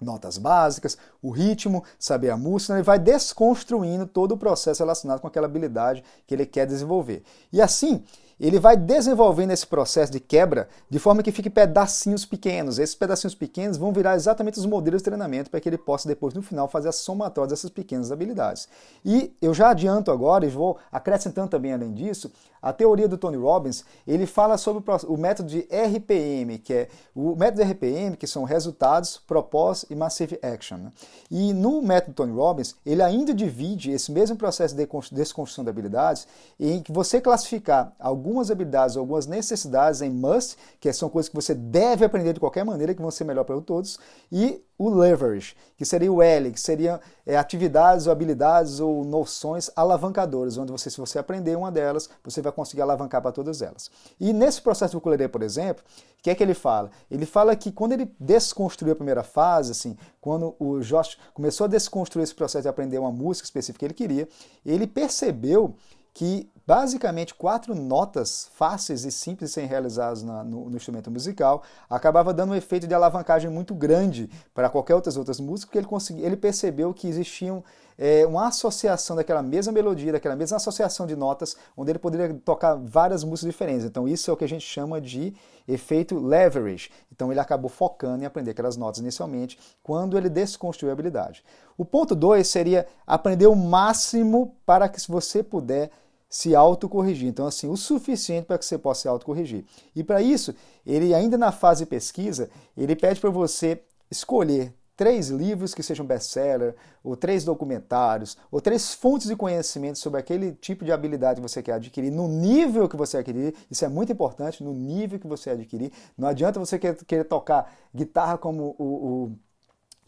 notas 0.00 0.38
básicas, 0.38 0.98
o 1.22 1.30
ritmo, 1.30 1.84
saber 1.98 2.30
a 2.30 2.36
música, 2.36 2.74
ele 2.74 2.82
vai 2.82 2.98
desconstruindo 2.98 4.06
todo 4.06 4.32
o 4.32 4.36
processo 4.36 4.82
relacionado 4.82 5.20
com 5.20 5.26
aquela 5.26 5.46
habilidade 5.46 6.04
que 6.26 6.34
ele 6.34 6.46
quer 6.46 6.66
desenvolver. 6.66 7.22
E 7.52 7.60
assim, 7.62 8.02
ele 8.38 8.58
vai 8.58 8.76
desenvolvendo 8.76 9.52
esse 9.52 9.66
processo 9.66 10.12
de 10.12 10.20
quebra 10.20 10.68
de 10.90 10.98
forma 10.98 11.22
que 11.22 11.32
fique 11.32 11.48
pedacinhos 11.48 12.24
pequenos. 12.24 12.78
Esses 12.78 12.94
pedacinhos 12.94 13.34
pequenos 13.34 13.76
vão 13.76 13.92
virar 13.92 14.14
exatamente 14.14 14.58
os 14.58 14.66
modelos 14.66 15.00
de 15.00 15.04
treinamento 15.04 15.50
para 15.50 15.60
que 15.60 15.68
ele 15.68 15.78
possa 15.78 16.08
depois, 16.08 16.34
no 16.34 16.42
final, 16.42 16.68
fazer 16.68 16.88
a 16.88 16.92
somatória 16.92 17.50
dessas 17.50 17.70
pequenas 17.70 18.10
habilidades. 18.10 18.68
E 19.04 19.32
eu 19.40 19.54
já 19.54 19.70
adianto 19.70 20.10
agora, 20.10 20.44
e 20.44 20.48
vou 20.48 20.78
acrescentando 20.90 21.48
também 21.48 21.72
além 21.72 21.92
disso, 21.92 22.30
a 22.64 22.72
teoria 22.72 23.06
do 23.06 23.18
Tony 23.18 23.36
Robbins, 23.36 23.84
ele 24.06 24.24
fala 24.24 24.56
sobre 24.56 24.82
o 25.06 25.16
método 25.18 25.50
de 25.50 25.68
RPM, 25.70 26.58
que 26.58 26.72
é 26.72 26.88
o 27.14 27.36
método 27.36 27.62
de 27.62 27.70
RPM, 27.70 28.16
que 28.16 28.26
são 28.26 28.42
resultados, 28.44 29.20
propósito 29.26 29.92
e 29.92 29.94
massive 29.94 30.38
action. 30.42 30.78
Né? 30.78 30.92
E 31.30 31.52
no 31.52 31.82
método 31.82 32.14
Tony 32.14 32.32
Robbins, 32.32 32.74
ele 32.86 33.02
ainda 33.02 33.34
divide 33.34 33.90
esse 33.90 34.10
mesmo 34.10 34.36
processo 34.36 34.74
de 34.74 34.88
desconstrução 35.12 35.62
de 35.62 35.68
habilidades 35.68 36.26
em 36.58 36.82
que 36.82 36.90
você 36.90 37.20
classificar 37.20 37.92
algumas 38.24 38.50
habilidades, 38.50 38.96
algumas 38.96 39.26
necessidades 39.26 40.00
em 40.00 40.08
must, 40.08 40.56
que 40.80 40.90
são 40.94 41.10
coisas 41.10 41.28
que 41.28 41.34
você 41.34 41.54
deve 41.54 42.06
aprender 42.06 42.32
de 42.32 42.40
qualquer 42.40 42.64
maneira, 42.64 42.94
que 42.94 43.02
vão 43.02 43.10
ser 43.10 43.24
melhor 43.24 43.44
para 43.44 43.60
todos, 43.60 43.98
e 44.32 44.64
o 44.78 44.88
leverage, 44.88 45.54
que 45.76 45.84
seria 45.84 46.10
o 46.10 46.22
L, 46.22 46.50
que 46.50 46.58
seriam 46.58 46.98
é, 47.26 47.36
atividades 47.36 48.06
ou 48.06 48.12
habilidades 48.12 48.80
ou 48.80 49.04
noções 49.04 49.70
alavancadoras, 49.76 50.56
onde 50.56 50.72
você, 50.72 50.88
se 50.88 50.96
você 50.96 51.18
aprender 51.18 51.54
uma 51.54 51.70
delas, 51.70 52.08
você 52.24 52.40
vai 52.40 52.50
conseguir 52.50 52.80
alavancar 52.80 53.20
para 53.20 53.30
todas 53.30 53.60
elas. 53.60 53.90
E 54.18 54.32
nesse 54.32 54.62
processo 54.62 54.92
do 54.92 54.98
ukulele, 54.98 55.28
por 55.28 55.42
exemplo, 55.42 55.84
o 56.18 56.22
que 56.22 56.30
é 56.30 56.34
que 56.34 56.42
ele 56.42 56.54
fala? 56.54 56.90
Ele 57.10 57.26
fala 57.26 57.54
que 57.54 57.70
quando 57.70 57.92
ele 57.92 58.10
desconstruiu 58.18 58.94
a 58.94 58.96
primeira 58.96 59.22
fase, 59.22 59.70
assim, 59.70 59.98
quando 60.18 60.56
o 60.58 60.80
Josh 60.80 61.18
começou 61.34 61.66
a 61.66 61.68
desconstruir 61.68 62.24
esse 62.24 62.34
processo 62.34 62.62
de 62.62 62.68
aprender 62.68 62.98
uma 62.98 63.12
música 63.12 63.44
específica 63.44 63.80
que 63.80 63.84
ele 63.84 63.94
queria, 63.94 64.28
ele 64.64 64.86
percebeu 64.86 65.76
que 66.14 66.48
basicamente 66.66 67.34
quatro 67.34 67.74
notas 67.74 68.48
fáceis 68.54 69.04
e 69.04 69.10
simples 69.10 69.50
de 69.50 69.54
serem 69.54 69.68
realizadas 69.68 70.22
na, 70.22 70.42
no, 70.44 70.70
no, 70.70 70.76
instrumento 70.76 71.10
musical 71.10 71.62
acabava 71.90 72.32
dando 72.32 72.52
um 72.52 72.54
efeito 72.54 72.86
de 72.86 72.94
alavancagem 72.94 73.50
muito 73.50 73.74
grande 73.74 74.30
para 74.54 74.70
qualquer 74.70 74.94
outras 74.94 75.16
outras 75.16 75.40
músicas, 75.40 75.66
porque 75.66 75.78
ele, 75.78 75.86
consegui, 75.86 76.22
ele 76.22 76.36
percebeu 76.36 76.94
que 76.94 77.06
existiam 77.06 77.62
é, 77.98 78.26
uma 78.26 78.48
associação 78.48 79.14
daquela 79.14 79.42
mesma 79.42 79.72
melodia, 79.72 80.12
daquela 80.12 80.34
mesma 80.34 80.56
associação 80.56 81.06
de 81.06 81.14
notas, 81.14 81.56
onde 81.76 81.90
ele 81.90 81.98
poderia 81.98 82.32
tocar 82.44 82.76
várias 82.76 83.22
músicas 83.24 83.52
diferentes. 83.52 83.84
Então 83.84 84.08
isso 84.08 84.30
é 84.30 84.34
o 84.34 84.36
que 84.36 84.44
a 84.44 84.48
gente 84.48 84.64
chama 84.64 85.00
de 85.00 85.34
efeito 85.66 86.18
leverage. 86.18 86.90
Então 87.12 87.30
ele 87.30 87.40
acabou 87.40 87.68
focando 87.68 88.22
em 88.22 88.26
aprender 88.26 88.52
aquelas 88.52 88.76
notas 88.76 89.00
inicialmente, 89.00 89.58
quando 89.82 90.16
ele 90.16 90.28
desconstruiu 90.28 90.90
a 90.90 90.94
habilidade. 90.94 91.44
O 91.76 91.84
ponto 91.84 92.14
2 92.14 92.46
seria 92.46 92.86
aprender 93.06 93.48
o 93.48 93.54
máximo 93.54 94.56
para 94.64 94.88
que 94.88 95.00
se 95.00 95.08
você 95.08 95.42
puder 95.42 95.90
se 96.34 96.52
autocorrigir. 96.52 97.28
Então, 97.28 97.46
assim, 97.46 97.68
o 97.68 97.76
suficiente 97.76 98.46
para 98.46 98.58
que 98.58 98.64
você 98.64 98.76
possa 98.76 99.02
se 99.02 99.08
autocorrigir. 99.08 99.64
E 99.94 100.02
para 100.02 100.20
isso, 100.20 100.52
ele 100.84 101.14
ainda 101.14 101.38
na 101.38 101.52
fase 101.52 101.86
pesquisa, 101.86 102.50
ele 102.76 102.96
pede 102.96 103.20
para 103.20 103.30
você 103.30 103.80
escolher 104.10 104.74
três 104.96 105.28
livros 105.28 105.74
que 105.74 105.82
sejam 105.82 106.04
best-seller, 106.04 106.74
ou 107.04 107.16
três 107.16 107.44
documentários, 107.44 108.36
ou 108.50 108.60
três 108.60 108.92
fontes 108.94 109.28
de 109.28 109.36
conhecimento 109.36 109.96
sobre 109.96 110.18
aquele 110.18 110.50
tipo 110.50 110.84
de 110.84 110.90
habilidade 110.90 111.40
que 111.40 111.48
você 111.48 111.62
quer 111.62 111.74
adquirir, 111.74 112.10
no 112.10 112.26
nível 112.26 112.88
que 112.88 112.96
você 112.96 113.18
adquirir. 113.18 113.54
Isso 113.70 113.84
é 113.84 113.88
muito 113.88 114.10
importante, 114.10 114.64
no 114.64 114.72
nível 114.72 115.20
que 115.20 115.28
você 115.28 115.50
adquirir. 115.50 115.92
Não 116.18 116.26
adianta 116.26 116.58
você 116.58 116.80
querer 116.80 117.24
tocar 117.24 117.72
guitarra 117.94 118.36
como 118.36 118.74
o, 118.76 118.84
o 118.84 119.38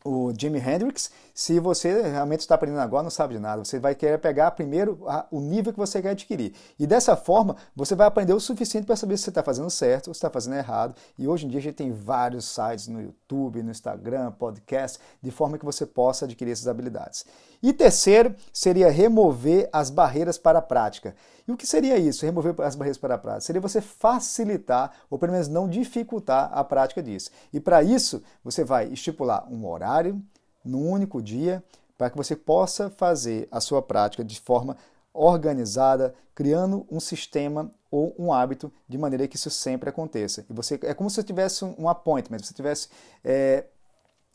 o 0.07 0.33
Jimi 0.37 0.59
Hendrix, 0.59 1.11
se 1.35 1.59
você 1.59 2.03
realmente 2.03 2.41
está 2.41 2.55
aprendendo 2.55 2.81
agora, 2.81 3.03
não 3.03 3.11
sabe 3.11 3.35
de 3.35 3.41
nada. 3.41 3.65
Você 3.65 3.79
vai 3.79 3.95
querer 3.95 4.19
pegar 4.19 4.51
primeiro 4.53 5.03
a, 5.07 5.27
o 5.31 5.41
nível 5.41 5.73
que 5.73 5.79
você 5.79 6.01
quer 6.01 6.11
adquirir. 6.11 6.55
E 6.79 6.87
dessa 6.87 7.17
forma, 7.17 7.57
você 7.75 7.95
vai 7.95 8.07
aprender 8.07 8.33
o 8.33 8.41
suficiente 8.41 8.87
para 8.87 8.97
saber 8.97 9.17
se 9.17 9.25
você 9.25 9.31
está 9.31 9.43
fazendo 9.43 9.69
certo 9.69 10.09
ou 10.09 10.15
se 10.15 10.19
está 10.19 10.31
fazendo 10.31 10.57
errado. 10.57 10.95
E 11.19 11.27
hoje 11.27 11.47
em 11.47 11.49
dia 11.49 11.59
a 11.59 11.63
gente 11.63 11.75
tem 11.75 11.93
vários 11.93 12.45
sites 12.47 12.89
no 12.89 13.03
YouTube, 13.03 13.63
no 13.63 13.71
Instagram, 13.71 14.33
podcast, 14.33 14.99
de 15.21 15.31
forma 15.31 15.59
que 15.59 15.65
você 15.65 15.85
possa 15.85 16.25
adquirir 16.25 16.53
essas 16.53 16.69
habilidades. 16.69 17.27
E 17.63 17.73
terceiro 17.73 18.35
seria 18.53 18.91
remover 18.91 19.69
as 19.73 19.91
barreiras 19.91 20.39
para 20.39 20.59
a 20.59 20.63
prática. 20.63 21.15
E 21.47 21.53
o 21.53 21.57
que 21.57 21.67
seria 21.67 21.97
isso, 21.97 22.25
remover 22.25 22.55
as 22.61 22.75
barreiras 22.75 22.99
para 22.99 23.15
a 23.15 23.19
prática? 23.19 23.43
Seria 23.43 23.61
você 23.61 23.81
facilitar, 23.81 24.93
ou 25.09 25.19
pelo 25.19 25.33
menos 25.33 25.49
não 25.49 25.69
dificultar 25.69 26.51
a 26.53 26.65
prática 26.65 27.03
disso. 27.03 27.31
E 27.53 27.61
para 27.61 27.83
isso, 27.83 28.23
você 28.43 28.65
vai 28.65 28.87
estipular 28.89 29.47
um 29.51 29.67
horário, 29.67 30.21
num 30.65 30.91
único 30.91 31.23
dia, 31.23 31.63
para 31.97 32.11
que 32.11 32.17
você 32.17 32.35
possa 32.35 32.91
fazer 32.91 33.49
a 33.51 33.61
sua 33.61 33.81
prática 33.81 34.25
de 34.25 34.39
forma 34.41 34.77
organizada, 35.15 36.15
criando 36.35 36.87
um 36.91 37.01
sistema 37.01 37.71
ou 37.91 38.15
um 38.19 38.33
hábito 38.33 38.71
de 38.87 38.99
maneira 38.99 39.27
que 39.27 39.37
isso 39.37 39.49
sempre 39.49 39.89
aconteça. 39.89 40.45
E 40.51 40.53
você 40.53 40.79
é 40.83 40.93
como 40.93 41.09
se 41.09 41.17
você 41.17 41.23
tivesse 41.23 41.65
um 41.65 41.89
appointment, 41.89 42.41
você 42.41 42.53
tivesse 42.53 42.89
é, 43.25 43.65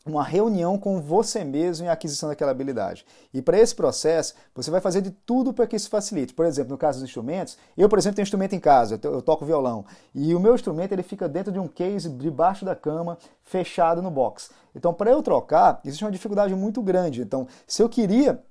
uma 0.05 0.23
reunião 0.23 0.77
com 0.77 0.99
você 0.99 1.43
mesmo 1.43 1.85
em 1.85 1.89
aquisição 1.89 2.29
daquela 2.29 2.51
habilidade. 2.51 3.05
E 3.33 3.41
para 3.41 3.59
esse 3.59 3.75
processo, 3.75 4.33
você 4.53 4.71
vai 4.71 4.81
fazer 4.81 5.01
de 5.01 5.11
tudo 5.11 5.53
para 5.53 5.67
que 5.67 5.75
isso 5.75 5.89
facilite. 5.89 6.33
Por 6.33 6.45
exemplo, 6.45 6.71
no 6.71 6.77
caso 6.77 6.99
dos 6.99 7.07
instrumentos, 7.07 7.57
eu, 7.77 7.87
por 7.87 7.99
exemplo, 7.99 8.15
tenho 8.15 8.23
um 8.23 8.27
instrumento 8.27 8.53
em 8.53 8.59
casa, 8.59 8.99
eu 9.03 9.21
toco 9.21 9.45
violão, 9.45 9.85
e 10.13 10.33
o 10.33 10.39
meu 10.39 10.55
instrumento 10.55 10.91
ele 10.91 11.03
fica 11.03 11.29
dentro 11.29 11.51
de 11.51 11.59
um 11.59 11.67
case 11.67 12.09
debaixo 12.09 12.65
da 12.65 12.75
cama, 12.75 13.17
fechado 13.43 14.01
no 14.01 14.09
box. 14.09 14.49
Então, 14.75 14.93
para 14.93 15.11
eu 15.11 15.21
trocar, 15.21 15.79
existe 15.85 16.03
uma 16.03 16.11
dificuldade 16.11 16.55
muito 16.55 16.81
grande. 16.81 17.21
Então, 17.21 17.47
se 17.67 17.83
eu 17.83 17.89
queria 17.89 18.41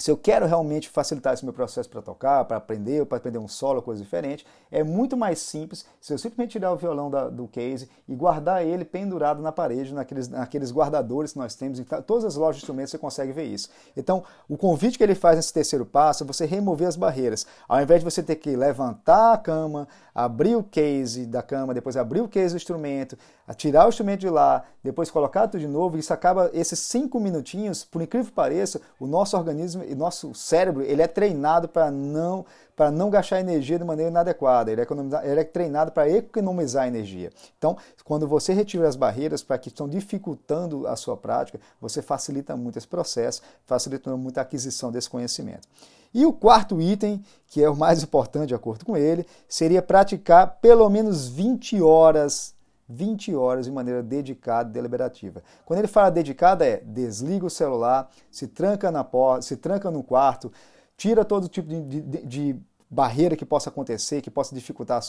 se 0.00 0.12
eu 0.12 0.16
quero 0.16 0.46
realmente 0.46 0.88
facilitar 0.88 1.34
esse 1.34 1.44
meu 1.44 1.52
processo 1.52 1.90
para 1.90 2.00
tocar, 2.00 2.44
para 2.44 2.56
aprender, 2.56 3.04
para 3.04 3.18
aprender 3.18 3.38
um 3.38 3.48
solo, 3.48 3.82
coisa 3.82 4.00
diferente, 4.00 4.46
é 4.70 4.84
muito 4.84 5.16
mais 5.16 5.40
simples 5.40 5.84
se 6.00 6.12
eu 6.12 6.18
simplesmente 6.18 6.52
tirar 6.52 6.72
o 6.72 6.76
violão 6.76 7.10
da, 7.10 7.28
do 7.28 7.48
case 7.48 7.90
e 8.06 8.14
guardar 8.14 8.64
ele 8.64 8.84
pendurado 8.84 9.42
na 9.42 9.50
parede, 9.50 9.92
naqueles, 9.92 10.28
naqueles 10.28 10.70
guardadores 10.70 11.32
que 11.32 11.38
nós 11.40 11.56
temos. 11.56 11.80
Em 11.80 11.84
todas 11.84 12.24
as 12.24 12.36
lojas 12.36 12.56
de 12.56 12.60
instrumentos 12.60 12.92
você 12.92 12.98
consegue 12.98 13.32
ver 13.32 13.46
isso. 13.46 13.70
Então, 13.96 14.22
o 14.48 14.56
convite 14.56 14.96
que 14.96 15.02
ele 15.02 15.16
faz 15.16 15.34
nesse 15.34 15.52
terceiro 15.52 15.84
passo 15.84 16.22
é 16.22 16.26
você 16.26 16.46
remover 16.46 16.86
as 16.86 16.94
barreiras. 16.94 17.44
Ao 17.68 17.82
invés 17.82 18.00
de 18.00 18.04
você 18.04 18.22
ter 18.22 18.36
que 18.36 18.54
levantar 18.54 19.32
a 19.32 19.38
cama, 19.38 19.88
abrir 20.14 20.54
o 20.54 20.62
case 20.62 21.26
da 21.26 21.42
cama, 21.42 21.74
depois 21.74 21.96
abrir 21.96 22.20
o 22.20 22.28
case 22.28 22.54
do 22.54 22.56
instrumento, 22.56 23.18
tirar 23.54 23.86
o 23.86 23.88
instrumento 23.88 24.20
de 24.20 24.28
lá, 24.28 24.64
depois 24.82 25.10
colocar 25.10 25.48
tudo 25.48 25.60
de 25.60 25.66
novo, 25.66 25.96
isso 25.96 26.12
acaba, 26.12 26.50
esses 26.52 26.78
cinco 26.78 27.18
minutinhos, 27.18 27.84
por 27.84 28.02
incrível 28.02 28.26
que 28.26 28.34
pareça, 28.34 28.80
o 29.00 29.06
nosso 29.06 29.36
organismo 29.36 29.82
e 29.84 29.94
nosso 29.94 30.34
cérebro 30.34 30.82
ele 30.82 31.02
é 31.02 31.06
treinado 31.06 31.68
para 31.68 31.90
não 31.90 32.44
para 32.76 32.92
não 32.92 33.10
gastar 33.10 33.40
energia 33.40 33.76
de 33.76 33.84
maneira 33.84 34.08
inadequada, 34.08 34.70
ele 34.70 34.80
é, 34.80 34.86
ele 35.24 35.40
é 35.40 35.44
treinado 35.44 35.90
para 35.90 36.08
economizar 36.08 36.86
energia. 36.86 37.32
Então, 37.58 37.76
quando 38.04 38.28
você 38.28 38.52
retira 38.52 38.86
as 38.86 38.94
barreiras 38.94 39.42
para 39.42 39.58
que 39.58 39.66
estão 39.66 39.88
dificultando 39.88 40.86
a 40.86 40.94
sua 40.94 41.16
prática, 41.16 41.58
você 41.80 42.00
facilita 42.00 42.56
muito 42.56 42.78
esse 42.78 42.86
processo, 42.86 43.42
facilita 43.66 44.16
muito 44.16 44.38
a 44.38 44.42
aquisição 44.42 44.92
desse 44.92 45.10
conhecimento. 45.10 45.66
E 46.14 46.24
o 46.24 46.32
quarto 46.32 46.80
item, 46.80 47.20
que 47.48 47.62
é 47.62 47.68
o 47.68 47.76
mais 47.76 48.00
importante 48.04 48.48
de 48.48 48.54
acordo 48.54 48.84
com 48.84 48.96
ele, 48.96 49.26
seria 49.48 49.82
praticar 49.82 50.58
pelo 50.60 50.88
menos 50.88 51.26
20 51.26 51.82
horas 51.82 52.54
20 52.88 53.34
horas 53.34 53.66
de 53.66 53.72
maneira 53.72 54.02
dedicada 54.02 54.70
e 54.70 54.72
deliberativa. 54.72 55.42
Quando 55.64 55.78
ele 55.80 55.88
fala 55.88 56.10
dedicada 56.10 56.66
é 56.66 56.78
desliga 56.78 57.44
o 57.44 57.50
celular, 57.50 58.10
se 58.30 58.46
tranca 58.46 58.90
na 58.90 59.04
porta, 59.04 59.42
se 59.42 59.56
tranca 59.56 59.90
no 59.90 60.02
quarto, 60.02 60.50
tira 60.96 61.24
todo 61.24 61.48
tipo 61.48 61.68
de, 61.68 61.82
de, 61.82 62.24
de 62.24 62.60
barreira 62.90 63.36
que 63.36 63.44
possa 63.44 63.68
acontecer, 63.68 64.22
que 64.22 64.30
possa 64.30 64.54
dificultar 64.54 65.02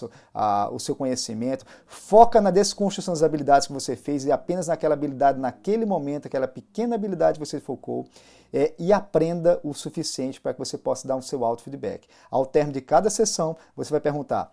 o 0.71 0.79
seu 0.79 0.95
conhecimento. 0.95 1.65
Foca 1.85 2.41
na 2.41 2.51
desconstrução 2.51 3.13
das 3.13 3.23
habilidades 3.23 3.67
que 3.67 3.73
você 3.73 3.95
fez 3.95 4.25
e 4.25 4.31
apenas 4.31 4.67
naquela 4.67 4.93
habilidade, 4.93 5.39
naquele 5.39 5.85
momento, 5.85 6.25
aquela 6.25 6.47
pequena 6.47 6.95
habilidade 6.95 7.39
que 7.39 7.45
você 7.45 7.59
focou. 7.59 8.05
É, 8.51 8.73
e 8.79 8.91
aprenda 8.91 9.59
o 9.63 9.75
suficiente 9.75 10.41
para 10.41 10.53
que 10.53 10.57
você 10.57 10.75
possa 10.75 11.07
dar 11.07 11.15
o 11.15 11.21
seu 11.21 11.45
auto-feedback. 11.45 12.07
Ao 12.31 12.47
término 12.47 12.73
de 12.73 12.81
cada 12.81 13.07
sessão, 13.07 13.55
você 13.75 13.91
vai 13.91 13.99
perguntar: 13.99 14.51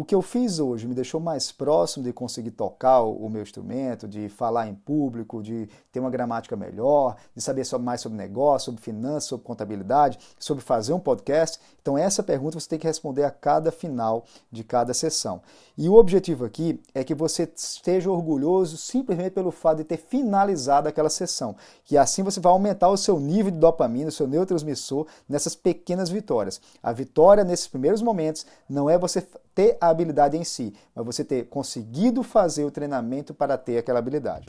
o 0.00 0.04
que 0.04 0.14
eu 0.14 0.22
fiz 0.22 0.58
hoje 0.58 0.86
me 0.86 0.94
deixou 0.94 1.20
mais 1.20 1.52
próximo 1.52 2.02
de 2.02 2.10
conseguir 2.10 2.52
tocar 2.52 3.02
o 3.02 3.28
meu 3.28 3.42
instrumento, 3.42 4.08
de 4.08 4.30
falar 4.30 4.66
em 4.66 4.74
público, 4.74 5.42
de 5.42 5.68
ter 5.92 6.00
uma 6.00 6.08
gramática 6.08 6.56
melhor, 6.56 7.16
de 7.36 7.42
saber 7.42 7.66
mais 7.78 8.00
sobre 8.00 8.16
negócio, 8.16 8.64
sobre 8.64 8.80
finanças, 8.80 9.24
sobre 9.24 9.44
contabilidade, 9.44 10.18
sobre 10.38 10.64
fazer 10.64 10.94
um 10.94 10.98
podcast. 10.98 11.60
Então, 11.82 11.98
essa 11.98 12.22
pergunta 12.22 12.58
você 12.58 12.66
tem 12.66 12.78
que 12.78 12.86
responder 12.86 13.24
a 13.24 13.30
cada 13.30 13.70
final 13.70 14.24
de 14.50 14.64
cada 14.64 14.94
sessão. 14.94 15.42
E 15.76 15.86
o 15.86 15.94
objetivo 15.94 16.46
aqui 16.46 16.80
é 16.94 17.04
que 17.04 17.14
você 17.14 17.50
esteja 17.54 18.10
orgulhoso 18.10 18.78
simplesmente 18.78 19.32
pelo 19.32 19.50
fato 19.50 19.78
de 19.78 19.84
ter 19.84 19.98
finalizado 19.98 20.88
aquela 20.88 21.10
sessão, 21.10 21.54
que 21.84 21.98
assim 21.98 22.22
você 22.22 22.40
vai 22.40 22.52
aumentar 22.52 22.88
o 22.88 22.96
seu 22.96 23.20
nível 23.20 23.50
de 23.50 23.58
dopamina, 23.58 24.08
o 24.08 24.12
seu 24.12 24.26
neurotransmissor 24.26 25.06
nessas 25.28 25.54
pequenas 25.54 26.08
vitórias. 26.08 26.58
A 26.82 26.90
vitória 26.90 27.44
nesses 27.44 27.68
primeiros 27.68 28.00
momentos 28.00 28.46
não 28.66 28.88
é 28.88 28.96
você 28.96 29.26
ter 29.60 29.76
a 29.78 29.90
habilidade 29.90 30.38
em 30.38 30.44
si, 30.44 30.72
mas 30.94 31.04
você 31.04 31.22
ter 31.22 31.44
conseguido 31.44 32.22
fazer 32.22 32.64
o 32.64 32.70
treinamento 32.70 33.34
para 33.34 33.58
ter 33.58 33.76
aquela 33.76 33.98
habilidade. 33.98 34.48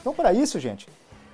Então, 0.00 0.12
para 0.12 0.32
isso, 0.32 0.58
gente, 0.58 0.88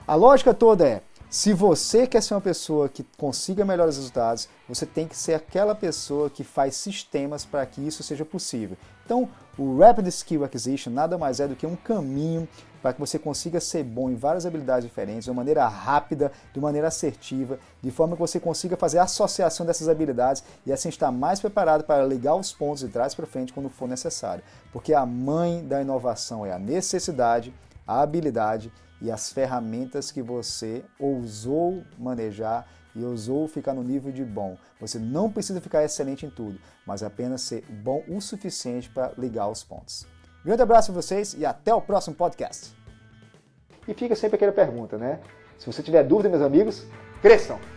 a 0.06 0.14
lógica 0.14 0.52
toda 0.52 0.86
é 0.86 1.00
se 1.28 1.52
você 1.52 2.06
quer 2.06 2.22
ser 2.22 2.34
uma 2.34 2.40
pessoa 2.40 2.88
que 2.88 3.04
consiga 3.16 3.64
melhores 3.64 3.96
resultados, 3.96 4.48
você 4.68 4.86
tem 4.86 5.08
que 5.08 5.16
ser 5.16 5.34
aquela 5.34 5.74
pessoa 5.74 6.30
que 6.30 6.44
faz 6.44 6.76
sistemas 6.76 7.44
para 7.44 7.66
que 7.66 7.80
isso 7.80 8.02
seja 8.02 8.24
possível. 8.24 8.76
Então, 9.04 9.28
o 9.58 9.78
Rapid 9.78 10.06
Skill 10.06 10.44
Acquisition 10.44 10.90
nada 10.90 11.18
mais 11.18 11.40
é 11.40 11.48
do 11.48 11.56
que 11.56 11.66
um 11.66 11.74
caminho 11.74 12.46
para 12.80 12.92
que 12.92 13.00
você 13.00 13.18
consiga 13.18 13.60
ser 13.60 13.82
bom 13.82 14.08
em 14.08 14.14
várias 14.14 14.46
habilidades 14.46 14.88
diferentes, 14.88 15.24
de 15.24 15.30
uma 15.30 15.36
maneira 15.36 15.66
rápida, 15.66 16.30
de 16.54 16.60
maneira 16.60 16.86
assertiva, 16.86 17.58
de 17.82 17.90
forma 17.90 18.14
que 18.14 18.20
você 18.20 18.38
consiga 18.38 18.76
fazer 18.76 18.98
a 18.98 19.02
associação 19.02 19.66
dessas 19.66 19.88
habilidades 19.88 20.44
e 20.64 20.72
assim 20.72 20.88
estar 20.88 21.10
mais 21.10 21.40
preparado 21.40 21.82
para 21.82 22.06
ligar 22.06 22.36
os 22.36 22.52
pontos 22.52 22.80
de 22.80 22.88
trás 22.88 23.14
para 23.14 23.26
frente 23.26 23.52
quando 23.52 23.68
for 23.68 23.88
necessário. 23.88 24.44
Porque 24.72 24.94
a 24.94 25.04
mãe 25.04 25.66
da 25.66 25.82
inovação 25.82 26.46
é 26.46 26.52
a 26.52 26.58
necessidade, 26.58 27.52
a 27.84 28.02
habilidade 28.02 28.72
e 29.00 29.10
as 29.10 29.32
ferramentas 29.32 30.10
que 30.10 30.22
você 30.22 30.84
ousou 30.98 31.84
manejar 31.98 32.66
e 32.94 33.04
ousou 33.04 33.46
ficar 33.46 33.74
no 33.74 33.84
nível 33.84 34.10
de 34.10 34.24
bom. 34.24 34.56
Você 34.80 34.98
não 34.98 35.30
precisa 35.30 35.60
ficar 35.60 35.84
excelente 35.84 36.24
em 36.24 36.30
tudo, 36.30 36.58
mas 36.86 37.02
apenas 37.02 37.42
ser 37.42 37.62
bom 37.68 38.02
o 38.08 38.20
suficiente 38.20 38.88
para 38.88 39.12
ligar 39.18 39.48
os 39.48 39.62
pontos. 39.62 40.06
Grande 40.44 40.62
abraço 40.62 40.92
para 40.92 41.02
vocês 41.02 41.34
e 41.34 41.44
até 41.44 41.74
o 41.74 41.82
próximo 41.82 42.16
podcast. 42.16 42.74
E 43.86 43.94
fica 43.94 44.16
sempre 44.16 44.36
aquela 44.36 44.52
pergunta, 44.52 44.96
né? 44.96 45.20
Se 45.58 45.66
você 45.66 45.82
tiver 45.82 46.04
dúvida, 46.04 46.28
meus 46.28 46.42
amigos, 46.42 46.86
cresçam! 47.20 47.75